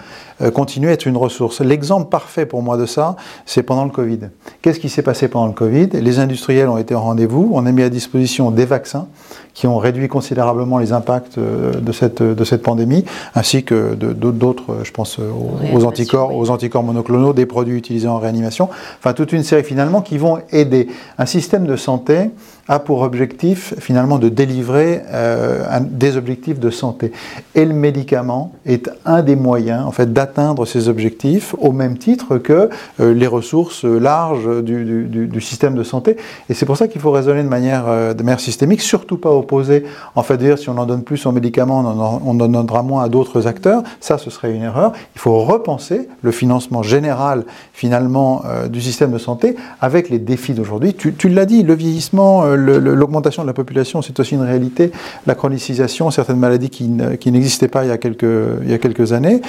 continuer 0.54 0.90
à 0.90 0.92
être 0.94 1.06
une 1.06 1.16
ressource. 1.16 1.60
L'exemple 1.60 2.08
parfait 2.08 2.46
pour 2.46 2.62
moi 2.62 2.76
de 2.76 2.86
ça, 2.86 3.16
c'est 3.46 3.62
pendant 3.62 3.84
le 3.84 3.90
Covid. 3.90 4.20
Qu'est-ce 4.62 4.80
qui 4.80 4.88
s'est 4.88 5.02
passé 5.02 5.28
pendant 5.28 5.46
le 5.46 5.52
Covid? 5.52 5.88
Les 5.92 6.18
industriels 6.18 6.68
ont 6.68 6.78
été 6.78 6.94
au 6.94 7.00
rendez-vous, 7.00 7.50
on 7.52 7.66
a 7.66 7.72
mis 7.72 7.82
à 7.82 7.90
disposition 7.90 8.50
des 8.50 8.64
vaccins 8.64 9.06
qui 9.54 9.66
ont 9.66 9.78
réduit 9.78 10.08
considérablement 10.08 10.78
les 10.78 10.92
impacts 10.92 11.38
de 11.38 11.92
cette, 11.92 12.22
de 12.22 12.44
cette 12.44 12.62
pandémie, 12.62 13.04
ainsi 13.34 13.64
que 13.64 13.94
d'autres, 13.94 14.78
je 14.84 14.90
pense, 14.90 15.18
aux, 15.18 15.76
aux 15.76 15.84
anticorps, 15.84 16.34
aux 16.34 16.50
anticorps 16.50 16.82
monoclonaux, 16.82 17.32
des 17.32 17.46
produits 17.46 17.76
utilisés 17.76 18.08
en 18.08 18.18
réanimation, 18.18 18.68
enfin 18.98 19.12
toute 19.12 19.32
une 19.32 19.42
série 19.42 19.64
finalement 19.64 20.00
qui 20.00 20.18
vont 20.18 20.38
aider 20.50 20.88
un 21.18 21.26
système 21.26 21.66
de 21.66 21.76
santé 21.76 22.30
a 22.68 22.78
pour 22.78 23.02
objectif 23.02 23.74
finalement 23.78 24.18
de 24.18 24.28
délivrer 24.28 25.02
euh, 25.08 25.64
un, 25.68 25.80
des 25.80 26.16
objectifs 26.16 26.60
de 26.60 26.70
santé. 26.70 27.10
Et 27.56 27.64
le 27.64 27.74
médicament 27.74 28.52
est 28.64 28.88
un 29.04 29.22
des 29.22 29.34
moyens 29.34 29.84
en 29.84 29.90
fait 29.90 30.12
d'atteindre 30.12 30.29
ces 30.64 30.88
objectifs 30.88 31.54
au 31.58 31.72
même 31.72 31.98
titre 31.98 32.38
que 32.38 32.70
euh, 33.00 33.14
les 33.14 33.26
ressources 33.26 33.84
larges 33.84 34.62
du, 34.62 35.04
du, 35.04 35.40
système 35.40 35.74
de 35.74 35.82
santé. 35.82 36.16
Et 36.48 36.54
c'est 36.54 36.66
pour 36.66 36.76
ça 36.76 36.88
qu'il 36.88 37.00
faut 37.00 37.10
raisonner 37.10 37.42
de 37.42 37.48
manière, 37.48 37.84
euh, 37.88 38.14
de 38.14 38.22
manière 38.22 38.40
systémique, 38.40 38.80
surtout 38.80 39.16
pas 39.16 39.30
opposer 39.30 39.84
en 40.14 40.22
fait 40.22 40.36
dire 40.36 40.58
si 40.58 40.68
on 40.68 40.78
en 40.78 40.86
donne 40.86 41.02
plus 41.02 41.24
aux 41.26 41.32
médicaments, 41.32 41.80
on 41.80 42.00
en, 42.00 42.22
on 42.24 42.40
en 42.40 42.48
donnera 42.48 42.82
moins 42.82 43.04
à 43.04 43.08
d'autres 43.08 43.46
acteurs. 43.46 43.82
Ça, 44.00 44.18
ce 44.18 44.30
serait 44.30 44.52
une 44.52 44.62
erreur. 44.62 44.92
Il 45.14 45.20
faut 45.20 45.40
repenser 45.40 46.08
le 46.22 46.30
financement 46.30 46.82
général 46.82 47.44
finalement 47.72 48.42
euh, 48.44 48.68
du 48.68 48.80
système 48.80 49.12
de 49.12 49.18
santé 49.18 49.56
avec 49.80 50.10
les 50.10 50.18
défis 50.18 50.54
d'aujourd'hui. 50.54 50.94
Tu, 50.94 51.14
tu 51.14 51.28
l'as 51.28 51.46
dit, 51.46 51.62
le 51.62 51.74
vieillissement, 51.74 52.44
l'augmentation 52.44 53.42
de 53.42 53.46
la 53.46 53.54
population, 53.54 54.02
c'est 54.02 54.18
aussi 54.20 54.34
une 54.34 54.42
réalité. 54.42 54.92
La 55.26 55.34
chronicisation, 55.34 56.10
certaines 56.10 56.38
maladies 56.38 56.70
qui, 56.70 56.88
n'existaient 57.30 57.68
pas 57.68 57.84
il 57.84 57.88
y 57.88 57.92
a 57.92 57.98
quelques, 57.98 58.24
il 58.62 58.70
y 58.70 58.74
a 58.74 58.78
quelques 58.78 59.12
années, 59.12 59.40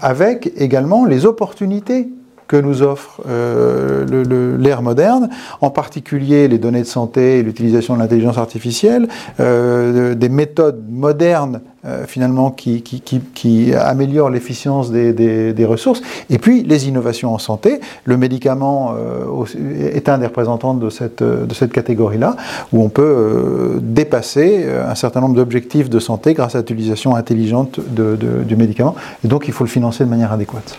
avec 0.00 0.52
également 0.56 1.04
les 1.04 1.26
opportunités 1.26 2.08
que 2.52 2.58
nous 2.58 2.82
offre 2.82 3.22
euh, 3.26 4.58
l'ère 4.58 4.82
moderne, 4.82 5.30
en 5.62 5.70
particulier 5.70 6.48
les 6.48 6.58
données 6.58 6.82
de 6.82 6.86
santé 6.86 7.38
et 7.38 7.42
l'utilisation 7.42 7.94
de 7.94 8.00
l'intelligence 8.00 8.36
artificielle, 8.36 9.08
euh, 9.40 10.14
des 10.14 10.28
méthodes 10.28 10.84
modernes 10.86 11.62
euh, 11.84 12.04
finalement 12.06 12.52
qui, 12.52 12.82
qui, 12.82 13.00
qui, 13.00 13.18
qui 13.34 13.74
améliorent 13.74 14.30
l'efficience 14.30 14.92
des, 14.92 15.12
des, 15.12 15.52
des, 15.52 15.64
ressources, 15.64 16.00
et 16.30 16.38
puis 16.38 16.62
les 16.62 16.86
innovations 16.86 17.34
en 17.34 17.38
santé. 17.38 17.80
Le 18.04 18.16
médicament 18.16 18.94
euh, 18.96 19.44
est 19.92 20.08
un 20.08 20.18
des 20.18 20.26
représentants 20.26 20.74
de 20.74 20.90
cette, 20.90 21.24
de 21.24 21.54
cette 21.54 21.72
catégorie-là, 21.72 22.36
où 22.72 22.84
on 22.84 22.88
peut 22.88 23.02
euh, 23.02 23.78
dépasser 23.80 24.64
un 24.64 24.94
certain 24.94 25.20
nombre 25.20 25.34
d'objectifs 25.34 25.90
de 25.90 25.98
santé 25.98 26.34
grâce 26.34 26.54
à 26.54 26.58
l'utilisation 26.58 27.16
intelligente 27.16 27.80
de, 27.80 28.14
de, 28.14 28.44
du 28.44 28.54
médicament, 28.54 28.94
et 29.24 29.28
donc 29.28 29.48
il 29.48 29.52
faut 29.52 29.64
le 29.64 29.70
financer 29.70 30.04
de 30.04 30.08
manière 30.08 30.32
adéquate. 30.32 30.78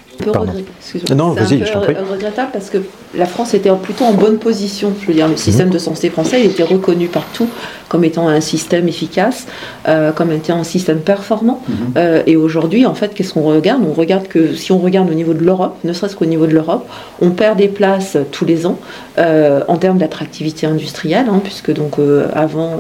Non, 1.16 1.32
vas-y, 1.32 1.66
je 1.66 1.74
t'en 1.74 1.82
prie. 1.82 1.96
regrettable 1.96 2.52
parce 2.54 2.70
que 2.70 2.78
la 3.16 3.26
France 3.26 3.54
était 3.54 3.72
plutôt 3.82 4.06
en 4.06 4.14
bonne 4.14 4.38
position. 4.38 4.94
Je 5.02 5.08
veux 5.08 5.14
dire, 5.14 5.28
le 5.28 5.36
système 5.36 5.68
mmh. 5.68 5.72
de 5.72 5.78
santé 5.80 6.10
français 6.10 6.44
il 6.46 6.52
était 6.52 6.64
reconnu 6.64 7.08
partout 7.08 7.50
comme 7.94 8.06
étant 8.06 8.28
un 8.28 8.42
système 8.42 8.88
efficace, 8.88 9.46
euh, 9.88 10.12
comme 10.12 10.32
étant 10.32 10.58
un 10.58 10.64
système 10.64 11.02
performant. 11.02 11.62
Mmh. 11.68 11.74
Euh, 11.96 12.24
et 12.26 12.36
aujourd'hui, 12.36 12.88
en 12.88 12.96
fait, 12.96 13.14
qu'est-ce 13.14 13.36
qu'on 13.36 13.44
regarde? 13.44 13.84
On 13.88 13.94
regarde 13.94 14.28
que 14.28 14.56
si 14.56 14.72
on 14.72 14.80
regarde 14.80 15.12
au 15.12 15.14
niveau 15.14 15.36
de 15.36 15.44
l'Europe, 15.44 15.78
ne 15.84 15.94
serait-ce 15.94 16.16
qu'au 16.16 16.26
niveau 16.26 16.48
de 16.48 16.56
l'Europe, 16.56 16.90
on 17.22 17.30
perd 17.30 17.60
des 17.60 17.68
places 17.68 18.18
tous 18.32 18.46
les 18.46 18.66
ans 18.66 18.80
euh, 19.20 19.62
en 19.68 19.78
termes 19.78 20.00
d'attractivité 20.00 20.66
industrielle, 20.66 21.28
hein, 21.30 21.40
puisque 21.44 21.72
donc 21.72 21.98
avant 22.34 22.78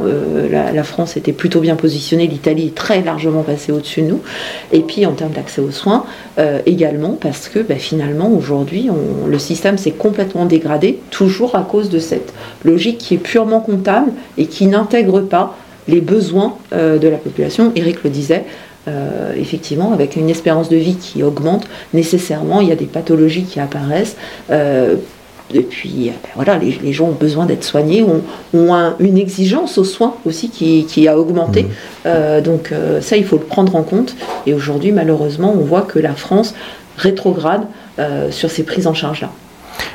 la, 0.50 0.72
la, 0.72 0.84
France 0.84 1.16
était 1.16 1.32
plutôt 1.32 1.60
bien 1.60 1.76
positionnée, 1.76 2.26
l'Italie 2.26 2.68
est 2.68 2.76
très 2.76 3.04
largement 3.04 3.44
passée 3.44 3.72
au-dessus 3.72 4.02
de 4.02 4.08
nous. 4.08 4.22
Et 4.72 4.80
puis 4.80 5.06
en 5.06 5.12
termes 5.12 5.34
d'accès 5.34 5.62
aux 5.62 5.70
soins 5.70 6.06
également, 6.66 7.16
parce 7.22 7.50
que 7.50 7.60
ben, 7.60 7.78
finalement 7.78 8.32
aujourd'hui, 8.32 8.90
le 9.28 9.38
système 9.38 9.78
s'est 9.78 9.92
complètement 9.92 10.48
dégradé, 10.48 11.00
toujours 11.12 11.56
à 11.56 11.62
cause 11.62 11.92
de 11.92 12.00
cette 12.00 12.34
logique 12.66 12.98
qui 12.98 13.14
est 13.14 13.18
purement 13.18 13.60
comptable 13.60 14.12
et 14.40 14.48
qui 14.48 14.66
n'intègre 14.66 15.03
pas 15.30 15.56
les 15.88 16.02
besoins 16.02 16.56
euh, 16.74 16.98
de 16.98 17.08
la 17.08 17.18
population. 17.18 17.72
Eric 17.76 18.04
le 18.04 18.10
disait, 18.10 18.46
euh, 18.88 19.34
effectivement, 19.38 19.94
avec 19.94 20.18
une 20.18 20.30
espérance 20.30 20.68
de 20.68 20.76
vie 20.76 20.96
qui 20.96 21.24
augmente, 21.24 21.68
nécessairement, 21.94 22.60
il 22.60 22.68
y 22.68 22.72
a 22.72 22.76
des 22.76 22.86
pathologies 22.86 23.44
qui 23.44 23.62
apparaissent. 23.62 24.18
Euh, 24.52 24.96
et 25.54 25.62
puis, 25.62 26.12
ben 26.12 26.30
voilà, 26.36 26.58
les, 26.58 26.78
les, 26.84 26.92
gens 26.92 27.06
ont 27.06 27.18
besoin 27.18 27.46
d'être 27.46 27.64
soignés, 27.64 28.04
ont, 28.04 28.22
ont 28.54 28.74
un, 28.74 28.96
une 29.00 29.18
exigence 29.18 29.78
aux 29.78 29.84
soins 29.86 30.16
aussi 30.26 30.50
qui, 30.50 30.86
qui 30.86 31.08
a 31.08 31.18
augmenté. 31.18 31.64
Mmh. 31.64 31.68
Euh, 32.08 32.42
donc 32.42 32.74
ça, 33.02 33.16
il 33.16 33.24
faut 33.24 33.38
le 33.38 33.44
prendre 33.44 33.76
en 33.76 33.84
compte. 33.84 34.16
Et 34.48 34.54
aujourd'hui, 34.54 34.92
malheureusement, 34.92 35.54
on 35.56 35.64
voit 35.64 35.84
que 35.84 36.00
la 36.00 36.14
France 36.14 36.54
rétrograde 36.98 37.64
sur 38.32 38.50
ces 38.50 38.64
prises 38.64 38.88
en 38.88 38.94
charge-là. 38.94 39.30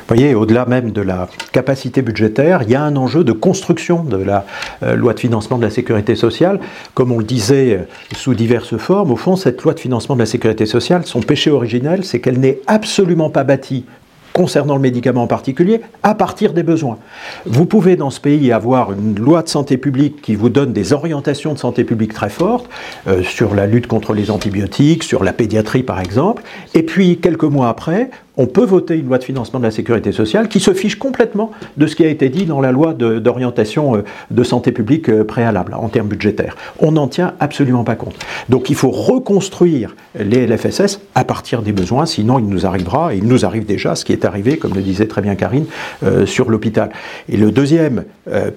Voyez, 0.09 0.33
au-delà 0.33 0.65
même 0.65 0.89
de 0.89 1.01
la 1.01 1.27
capacité 1.51 2.01
budgétaire, 2.01 2.63
il 2.63 2.71
y 2.71 2.75
a 2.75 2.81
un 2.81 2.95
enjeu 2.95 3.23
de 3.23 3.31
construction 3.31 4.03
de 4.03 4.17
la 4.17 4.43
euh, 4.81 4.95
loi 4.95 5.13
de 5.13 5.19
financement 5.19 5.59
de 5.59 5.63
la 5.63 5.69
sécurité 5.69 6.15
sociale. 6.15 6.59
Comme 6.95 7.11
on 7.11 7.19
le 7.19 7.23
disait 7.23 7.73
euh, 7.73 8.15
sous 8.15 8.33
diverses 8.33 8.75
formes, 8.77 9.11
au 9.11 9.15
fond, 9.15 9.35
cette 9.35 9.61
loi 9.61 9.75
de 9.75 9.79
financement 9.79 10.15
de 10.15 10.21
la 10.21 10.25
sécurité 10.25 10.65
sociale, 10.65 11.05
son 11.05 11.19
péché 11.19 11.51
originel, 11.51 12.03
c'est 12.03 12.19
qu'elle 12.21 12.39
n'est 12.39 12.57
absolument 12.65 13.29
pas 13.29 13.43
bâtie 13.43 13.85
concernant 14.33 14.75
le 14.75 14.81
médicament 14.81 15.23
en 15.23 15.27
particulier, 15.27 15.81
à 16.01 16.15
partir 16.15 16.53
des 16.53 16.63
besoins. 16.63 16.97
Vous 17.45 17.65
pouvez 17.65 17.95
dans 17.95 18.09
ce 18.09 18.19
pays 18.19 18.51
avoir 18.51 18.93
une 18.93 19.19
loi 19.19 19.43
de 19.43 19.49
santé 19.49 19.77
publique 19.77 20.21
qui 20.21 20.35
vous 20.35 20.49
donne 20.49 20.71
des 20.71 20.93
orientations 20.93 21.53
de 21.53 21.59
santé 21.59 21.83
publique 21.83 22.13
très 22.13 22.29
fortes 22.29 22.69
euh, 23.07 23.21
sur 23.23 23.53
la 23.53 23.67
lutte 23.67 23.87
contre 23.87 24.13
les 24.13 24.31
antibiotiques, 24.31 25.03
sur 25.03 25.23
la 25.23 25.33
pédiatrie 25.33 25.83
par 25.83 25.99
exemple, 25.99 26.43
et 26.73 26.83
puis 26.83 27.19
quelques 27.19 27.43
mois 27.43 27.69
après, 27.69 28.11
on 28.39 28.47
peut 28.47 28.63
voter 28.63 28.95
une 28.95 29.07
loi 29.07 29.17
de 29.17 29.23
financement 29.25 29.59
de 29.59 29.65
la 29.65 29.71
sécurité 29.71 30.13
sociale 30.13 30.47
qui 30.47 30.61
se 30.61 30.73
fiche 30.73 30.97
complètement 30.97 31.51
de 31.75 31.87
ce 31.87 31.95
qui 31.97 32.05
a 32.05 32.07
été 32.07 32.29
dit 32.29 32.45
dans 32.45 32.61
la 32.61 32.71
loi 32.71 32.93
d'orientation 32.93 33.97
euh, 33.97 34.03
de, 34.31 34.43
santé 34.43 34.71
publique 34.71 35.09
euh, 35.09 35.25
préalable 35.25 35.73
en 35.73 35.89
termes 35.89 36.07
budgétaires. 36.07 36.55
On 36.79 36.93
n'en 36.93 37.09
tient 37.09 37.33
absolument 37.41 37.83
pas 37.83 37.95
compte. 37.95 38.15
Donc 38.47 38.69
il 38.69 38.77
faut 38.77 38.91
reconstruire 38.91 39.93
les 40.17 40.47
LFSS 40.47 41.01
à 41.15 41.25
partir 41.25 41.61
des 41.63 41.73
besoins, 41.73 42.05
sinon 42.05 42.39
il 42.39 42.45
nous 42.45 42.65
arrivera, 42.65 43.13
et 43.13 43.17
il 43.17 43.25
nous 43.25 43.45
arrive 43.45 43.65
déjà 43.65 43.95
ce 43.95 44.05
qui 44.05 44.13
est 44.13 44.23
arrivé, 44.23 44.57
comme 44.57 44.73
le 44.73 44.81
disait 44.81 45.07
très 45.07 45.21
bien 45.21 45.35
Karine, 45.35 45.65
euh, 46.03 46.25
sur 46.25 46.49
l'hôpital. 46.49 46.91
Et 47.27 47.35
le 47.35 47.51
deuxième 47.51 48.05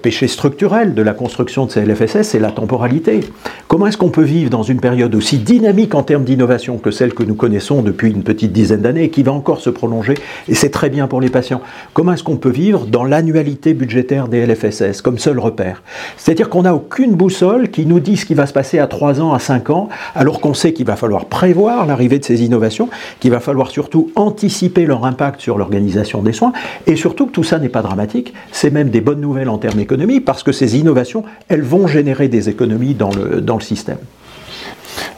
péché 0.03 0.27
structurel 0.27 0.93
de 0.93 1.01
la 1.01 1.13
construction 1.13 1.65
de 1.65 1.71
ces 1.71 1.83
LFSS, 1.83 2.21
c'est 2.21 2.39
la 2.39 2.51
temporalité. 2.51 3.21
Comment 3.67 3.87
est-ce 3.87 3.97
qu'on 3.97 4.11
peut 4.11 4.21
vivre 4.21 4.51
dans 4.51 4.61
une 4.61 4.79
période 4.79 5.15
aussi 5.15 5.39
dynamique 5.39 5.95
en 5.95 6.03
termes 6.03 6.23
d'innovation 6.23 6.77
que 6.77 6.91
celle 6.91 7.15
que 7.15 7.23
nous 7.23 7.33
connaissons 7.33 7.81
depuis 7.81 8.11
une 8.11 8.21
petite 8.21 8.51
dizaine 8.51 8.81
d'années 8.81 9.09
qui 9.09 9.23
va 9.23 9.31
encore 9.31 9.59
se 9.59 9.71
prolonger, 9.73 10.13
et 10.47 10.55
c'est 10.55 10.69
très 10.69 10.89
bien 10.89 11.07
pour 11.07 11.19
les 11.19 11.29
patients. 11.29 11.61
Comment 11.93 12.13
est-ce 12.13 12.23
qu'on 12.23 12.37
peut 12.37 12.49
vivre 12.49 12.85
dans 12.85 13.03
l'annualité 13.03 13.73
budgétaire 13.73 14.27
des 14.27 14.45
LFSS 14.45 15.01
comme 15.01 15.19
seul 15.19 15.39
repère? 15.39 15.83
C'est-à-dire 16.17 16.49
qu'on 16.49 16.61
n'a 16.63 16.73
aucune 16.73 17.15
boussole 17.15 17.69
qui 17.69 17.85
nous 17.85 17.99
dit 17.99 18.17
ce 18.17 18.25
qui 18.25 18.33
va 18.33 18.45
se 18.45 18.53
passer 18.53 18.79
à 18.79 18.87
3 18.87 19.21
ans, 19.21 19.33
à 19.33 19.39
5 19.39 19.69
ans, 19.69 19.89
alors 20.15 20.39
qu'on 20.39 20.53
sait 20.53 20.73
qu'il 20.73 20.85
va 20.85 20.95
falloir 20.95 21.25
prévoir 21.25 21.85
l'arrivée 21.85 22.19
de 22.19 22.25
ces 22.25 22.43
innovations, 22.43 22.89
qu'il 23.19 23.31
va 23.31 23.39
falloir 23.39 23.69
surtout 23.69 24.11
anticiper 24.15 24.85
leur 24.85 25.05
impact 25.05 25.41
sur 25.41 25.57
l'organisation 25.57 26.21
des 26.21 26.33
soins, 26.33 26.53
et 26.87 26.95
surtout 26.95 27.27
que 27.27 27.31
tout 27.31 27.43
ça 27.43 27.59
n'est 27.59 27.69
pas 27.69 27.81
dramatique, 27.81 28.33
c'est 28.51 28.71
même 28.71 28.89
des 28.89 29.01
bonnes 29.01 29.21
nouvelles 29.21 29.49
en 29.49 29.57
termes 29.57 29.77
d'économie, 29.77 30.19
parce 30.19 30.43
que 30.43 30.51
ces 30.51 30.77
innovations, 30.77 31.23
elles 31.49 31.63
vont 31.63 31.87
générer 31.87 32.27
des 32.27 32.49
économies 32.49 32.93
dans 32.93 33.11
le, 33.11 33.41
dans 33.41 33.55
le 33.55 33.61
système. 33.61 33.97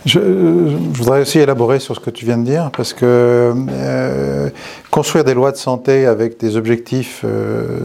Je, 0.06 0.20
voudrais 0.20 1.22
aussi 1.22 1.40
élaborer 1.40 1.80
sur 1.80 1.96
ce 1.96 2.00
que 2.00 2.12
tu 2.12 2.26
viens 2.26 2.38
de 2.38 2.46
dire, 2.46 2.70
parce 2.76 2.94
que 2.94 3.54
euh, 3.56 4.50
construire 4.92 5.24
des 5.24 5.34
lois 5.34 5.52
de 5.52 5.58
santé 5.58 6.06
avec 6.06 6.40
des 6.40 6.58
objectifs 6.58 7.22
euh, 7.26 7.80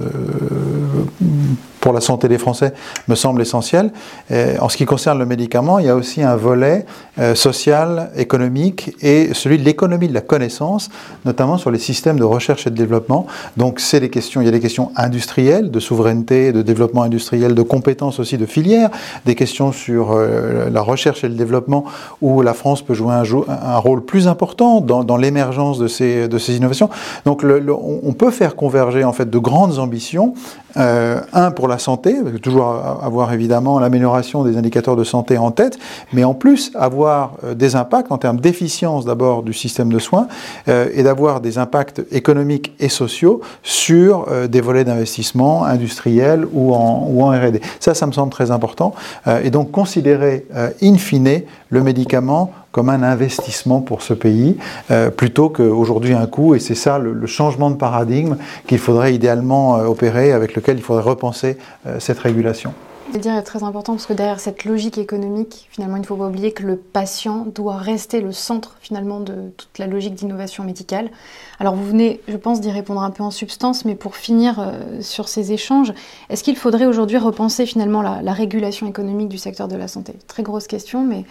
pour 1.81 1.93
la 1.93 2.01
santé 2.01 2.29
des 2.29 2.39
Français 2.39 2.73
me 3.09 3.15
semble 3.15 3.43
essentiel. 3.43 3.93
en 4.31 4.69
ce 4.69 4.77
qui 4.77 4.85
concerne 4.85 5.19
le 5.19 5.27
médicament, 5.27 5.79
il 5.79 5.87
y 5.87 5.89
a 5.89 5.97
aussi 5.97 6.23
un 6.23 6.37
volet 6.37 6.85
euh, 7.19 7.35
social, 7.35 8.11
économique 8.17 8.97
et 9.03 9.35
celui 9.35 9.59
de 9.59 9.65
l'économie 9.65 10.09
de 10.09 10.15
la 10.15 10.21
connaissance, 10.21 10.89
notamment 11.25 11.59
sur 11.59 11.71
les 11.71 11.79
systèmes 11.79 12.19
de 12.19 12.25
recherche 12.25 12.67
et 12.67 12.71
de 12.71 12.77
développement. 12.77 13.27
Donc, 13.57 13.81
c'est 13.81 14.01
des 14.01 14.09
questions, 14.09 14.41
il 14.41 14.45
y 14.45 14.49
a 14.49 14.53
des 14.53 14.61
questions 14.61 14.91
industrielles, 14.97 15.71
de 15.71 15.81
souveraineté, 15.81 16.53
de 16.53 16.63
développement 16.63 17.03
industriel, 17.03 17.55
de 17.55 17.63
compétences 17.63 18.21
aussi 18.21 18.39
de 18.39 18.47
filières, 18.47 18.91
des 19.27 19.35
questions 19.35 19.73
sur 19.73 20.13
euh, 20.13 20.71
la 20.71 20.81
recherche 20.81 21.25
et 21.25 21.29
le 21.29 21.35
développement 21.35 21.85
où 22.23 22.43
la 22.43 22.55
France 22.55 22.83
peut 22.83 22.95
jouer 22.95 23.13
un, 23.13 23.79
rôle 23.79 24.05
plus 24.05 24.29
important 24.29 24.81
dans, 24.81 25.17
l'émergence 25.17 25.79
de 25.79 25.89
ces, 25.89 26.57
innovations. 26.57 26.89
Donc, 27.25 27.45
on 27.45 28.13
peut 28.13 28.31
faire 28.31 28.57
converger 28.57 29.05
en 29.05 29.13
fait 29.13 29.29
de 29.29 29.39
grandes 29.39 29.79
ambitions 29.79 30.35
euh, 30.77 31.21
un 31.33 31.51
pour 31.51 31.69
la 31.71 31.79
santé, 31.79 32.17
toujours 32.43 32.67
avoir 33.03 33.33
évidemment 33.33 33.79
l'amélioration 33.79 34.45
des 34.45 34.57
indicateurs 34.59 34.97
de 34.97 35.05
santé 35.05 35.39
en 35.39 35.51
tête, 35.51 35.79
mais 36.13 36.25
en 36.25 36.35
plus 36.35 36.71
avoir 36.75 37.33
euh, 37.45 37.55
des 37.55 37.77
impacts 37.77 38.13
en 38.13 38.19
termes 38.19 38.41
d'efficience 38.41 39.05
d'abord 39.05 39.43
du 39.43 39.53
système 39.53 39.91
de 39.93 39.99
soins 39.99 40.29
euh, 40.69 40.89
et 40.95 41.03
d'avoir 41.03 41.41
des 41.41 41.57
impacts 41.57 42.03
économiques 42.13 42.75
et 42.79 42.89
sociaux 42.89 43.41
sur 43.63 44.27
des 44.49 44.61
volets 44.61 44.85
d'investissement 44.85 45.65
industriels 45.65 46.47
ou 46.53 46.75
en, 46.75 47.07
ou 47.09 47.23
en 47.23 47.31
R&D. 47.31 47.61
Ça, 47.79 47.95
ça 47.95 48.07
me 48.07 48.13
semble 48.13 48.33
très 48.33 48.51
important. 48.51 48.95
et 49.43 49.51
donc 49.51 49.71
considérer 49.71 50.47
in 50.83 50.97
fine 50.97 51.43
le 51.71 51.83
médicament 51.83 52.53
comme 52.73 52.89
un 52.89 53.03
investissement 53.03 53.81
pour 53.81 54.03
ce 54.03 54.15
pays, 54.15 54.57
euh, 54.91 55.11
plutôt 55.11 55.49
qu'aujourd'hui 55.49 56.15
un 56.15 56.27
coût. 56.27 56.55
Et 56.55 56.61
c'est 56.61 56.75
ça 56.75 56.99
le, 56.99 57.27
changement 57.27 57.71
de 57.71 57.77
paradigme 57.77 58.37
qu'il 58.67 58.79
faudrait 58.79 59.15
idéalement 59.15 59.77
euh, 59.77 59.85
opérer, 59.85 60.33
avec 60.33 60.55
lequel 60.55 60.77
il 60.77 60.83
faudrait 60.83 61.03
repenser 61.03 61.59
euh, 61.87 61.99
cette 62.01 62.19
régulation. 62.19 62.73
Le 63.13 63.19
dire 63.19 63.35
est 63.35 63.43
très 63.43 63.65
important 63.65 63.95
parce 63.95 64.07
que 64.07 64.13
derrière 64.13 64.39
cette 64.39 64.65
logique 64.65 64.97
économique, 64.97 65.67
finalement, 65.71 65.97
il 65.97 66.03
ne 66.03 66.07
faut 66.07 66.15
pas 66.15 66.29
oublier 66.29 66.53
que 66.53 66.63
le 66.63 66.77
patient 66.77 67.45
doit 67.53 67.77
rester 67.77 68.21
le 68.21 68.31
centre 68.31 68.77
finalement 68.81 69.19
de 69.19 69.51
toute 69.57 69.79
la 69.81 69.89
logique 69.89 70.15
d'innovation 70.15 70.63
médicale. 70.63 71.11
Alors 71.59 71.75
vous 71.75 71.85
venez, 71.85 72.21
je 72.29 72.37
pense, 72.37 72.61
d'y 72.61 72.71
répondre 72.71 73.03
un 73.03 73.11
peu 73.11 73.25
en 73.25 73.33
substance, 73.33 73.85
mais 73.85 73.97
pour 73.97 74.15
finir 74.15 74.73
sur 75.01 75.29
ces 75.29 75.51
échanges, 75.51 75.93
est-ce 76.29 76.45
qu'il 76.45 76.55
faudrait 76.55 76.87
aujourd'hui 76.87 77.19
repenser 77.19 77.67
finalement 77.67 78.01
la, 78.01 78.33
régulation 78.33 78.87
économique 78.87 79.29
du 79.29 79.39
secteur 79.39 79.67
de 79.67 79.75
la 79.75 79.89
santé? 79.89 80.15
Très 80.29 80.45
grosse 80.45 80.69
question, 80.69 81.05
mais 81.05 81.25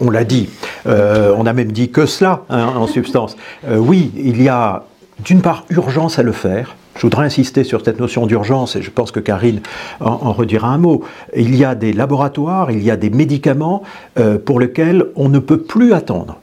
on 0.00 0.10
l'a, 0.10 0.24
dit. 0.24 0.48
Euh, 0.86 1.34
on 1.36 1.46
a 1.46 1.52
même 1.52 1.72
dit 1.72 1.90
que 1.90 2.06
cela, 2.06 2.42
hein, 2.50 2.72
en 2.76 2.86
substance. 2.86 3.36
Euh, 3.68 3.76
oui, 3.76 4.12
il 4.16 4.42
y 4.42 4.48
a 4.48 4.84
d'une 5.24 5.40
part 5.40 5.64
urgence 5.70 6.18
à 6.18 6.22
le 6.22 6.32
faire. 6.32 6.76
Je 6.96 7.02
voudrais 7.02 7.24
insister 7.24 7.64
sur 7.64 7.84
cette 7.84 7.98
notion 7.98 8.26
d'urgence 8.26 8.76
et 8.76 8.82
je 8.82 8.90
pense 8.90 9.10
que 9.10 9.20
Karine 9.20 9.60
en, 10.00 10.32
redira 10.32 10.68
un 10.68 10.78
mot. 10.78 11.04
Il 11.36 11.56
y 11.56 11.64
a 11.64 11.74
des 11.74 11.92
laboratoires, 11.92 12.70
il 12.70 12.82
y 12.82 12.90
a 12.90 12.96
des 12.96 13.10
médicaments 13.10 13.82
euh, 14.18 14.38
pour 14.38 14.60
lesquels 14.60 15.06
on 15.16 15.28
ne 15.28 15.40
peut 15.40 15.58
plus 15.58 15.92
attendre. 15.92 16.38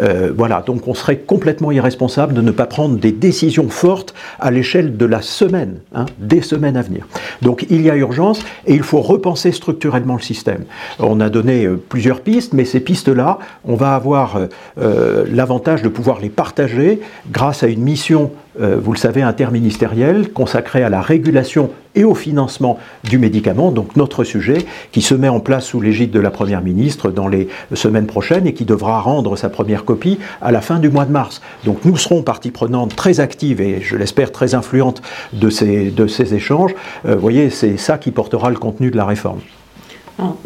Euh, 0.00 0.32
voilà, 0.36 0.62
donc 0.64 0.86
on 0.88 0.94
serait 0.94 1.18
complètement 1.18 1.72
irresponsable 1.72 2.34
de 2.34 2.42
ne 2.42 2.50
pas 2.50 2.66
prendre 2.66 2.96
des 2.96 3.12
décisions 3.12 3.68
fortes 3.68 4.14
à 4.38 4.50
l'échelle 4.50 4.96
de 4.96 5.06
la 5.06 5.22
semaine, 5.22 5.78
hein, 5.94 6.06
des 6.18 6.42
semaines 6.42 6.76
à 6.76 6.82
venir. 6.82 7.06
Donc 7.42 7.66
il 7.70 7.82
y 7.82 7.90
a 7.90 7.96
urgence 7.96 8.40
et 8.66 8.74
il 8.74 8.82
faut 8.82 9.00
repenser 9.00 9.52
structurellement 9.52 10.16
le 10.16 10.22
système. 10.22 10.64
On 10.98 11.20
a 11.20 11.28
donné 11.28 11.64
euh, 11.64 11.76
plusieurs 11.76 12.20
pistes, 12.20 12.52
mais 12.52 12.64
ces 12.64 12.80
pistes-là, 12.80 13.38
on 13.64 13.74
va 13.74 13.94
avoir 13.94 14.38
euh, 14.78 15.24
l'avantage 15.30 15.82
de 15.82 15.88
pouvoir 15.88 16.20
les 16.20 16.28
partager 16.28 17.00
grâce 17.30 17.62
à 17.62 17.68
une 17.68 17.82
mission 17.82 18.30
euh, 18.60 18.76
vous 18.80 18.92
le 18.92 18.98
savez, 18.98 19.22
interministériel 19.22 20.32
consacré 20.32 20.82
à 20.82 20.88
la 20.88 21.00
régulation 21.00 21.70
et 21.94 22.04
au 22.04 22.14
financement 22.14 22.78
du 23.04 23.18
médicament, 23.18 23.70
donc 23.70 23.96
notre 23.96 24.22
sujet, 24.22 24.58
qui 24.92 25.00
se 25.00 25.14
met 25.14 25.28
en 25.28 25.40
place 25.40 25.66
sous 25.66 25.80
l'égide 25.80 26.10
de 26.10 26.20
la 26.20 26.30
Première 26.30 26.62
ministre 26.62 27.10
dans 27.10 27.26
les 27.26 27.48
semaines 27.74 28.06
prochaines 28.06 28.46
et 28.46 28.52
qui 28.52 28.64
devra 28.64 29.00
rendre 29.00 29.36
sa 29.36 29.48
première 29.48 29.84
copie 29.84 30.18
à 30.42 30.52
la 30.52 30.60
fin 30.60 30.78
du 30.78 30.90
mois 30.90 31.06
de 31.06 31.12
mars. 31.12 31.40
Donc 31.64 31.84
nous 31.84 31.96
serons 31.96 32.22
partie 32.22 32.50
prenante 32.50 32.94
très 32.94 33.20
active 33.20 33.60
et 33.60 33.80
je 33.80 33.96
l'espère 33.96 34.30
très 34.30 34.54
influente 34.54 35.02
de 35.32 35.48
ces, 35.48 35.90
de 35.90 36.06
ces 36.06 36.34
échanges. 36.34 36.74
Euh, 37.06 37.14
vous 37.14 37.20
voyez, 37.20 37.50
c'est 37.50 37.78
ça 37.78 37.98
qui 37.98 38.10
portera 38.10 38.50
le 38.50 38.56
contenu 38.56 38.90
de 38.90 38.96
la 38.96 39.06
réforme. 39.06 39.40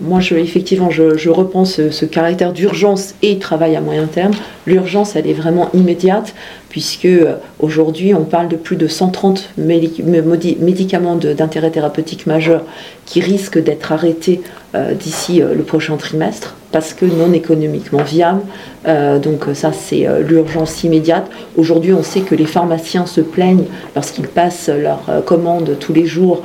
Moi, 0.01 0.19
je, 0.21 0.35
effectivement, 0.35 0.91
je, 0.91 1.17
je 1.17 1.31
repense 1.31 1.91
ce 1.91 2.05
caractère 2.05 2.53
d'urgence 2.53 3.15
et 3.23 3.39
travail 3.39 3.77
à 3.77 3.81
moyen 3.81 4.07
terme. 4.07 4.33
L'urgence, 4.67 5.15
elle 5.15 5.29
est 5.29 5.35
vraiment 5.35 5.71
immédiate 5.75 6.35
puisque 6.71 7.05
euh, 7.05 7.35
aujourd'hui 7.59 8.15
on 8.15 8.25
parle 8.25 8.49
de 8.49 8.57
plus 8.57 8.77
de 8.77 8.89
130 8.89 9.51
médicaments 9.59 11.17
d'intérêt 11.17 11.71
thérapeutique 11.71 12.27
majeur 12.27 12.65
qui 13.05 13.21
risquent 13.21 13.63
d'être 13.63 13.93
arrêtés 13.93 14.41
euh, 14.75 14.95
d'ici 14.95 15.43
euh, 15.43 15.55
le 15.55 15.65
prochain 15.65 15.97
trimestre 15.99 16.57
parce 16.73 16.95
que 16.95 17.05
non 17.05 17.33
économiquement 17.33 18.03
viables. 18.03 18.43
donc 19.23 19.45
ça 19.55 19.73
c'est 19.73 20.07
l'urgence 20.27 20.85
immédiate. 20.85 21.29
Aujourd'hui 21.57 21.93
on 21.93 22.03
sait 22.03 22.21
que 22.21 22.35
les 22.35 22.47
pharmaciens 22.47 23.07
se 23.07 23.21
plaignent 23.21 23.65
lorsqu'ils 23.95 24.29
passent 24.29 24.69
leurs 24.69 25.25
commandes 25.25 25.77
tous 25.81 25.93
les 25.93 26.07
jours 26.07 26.43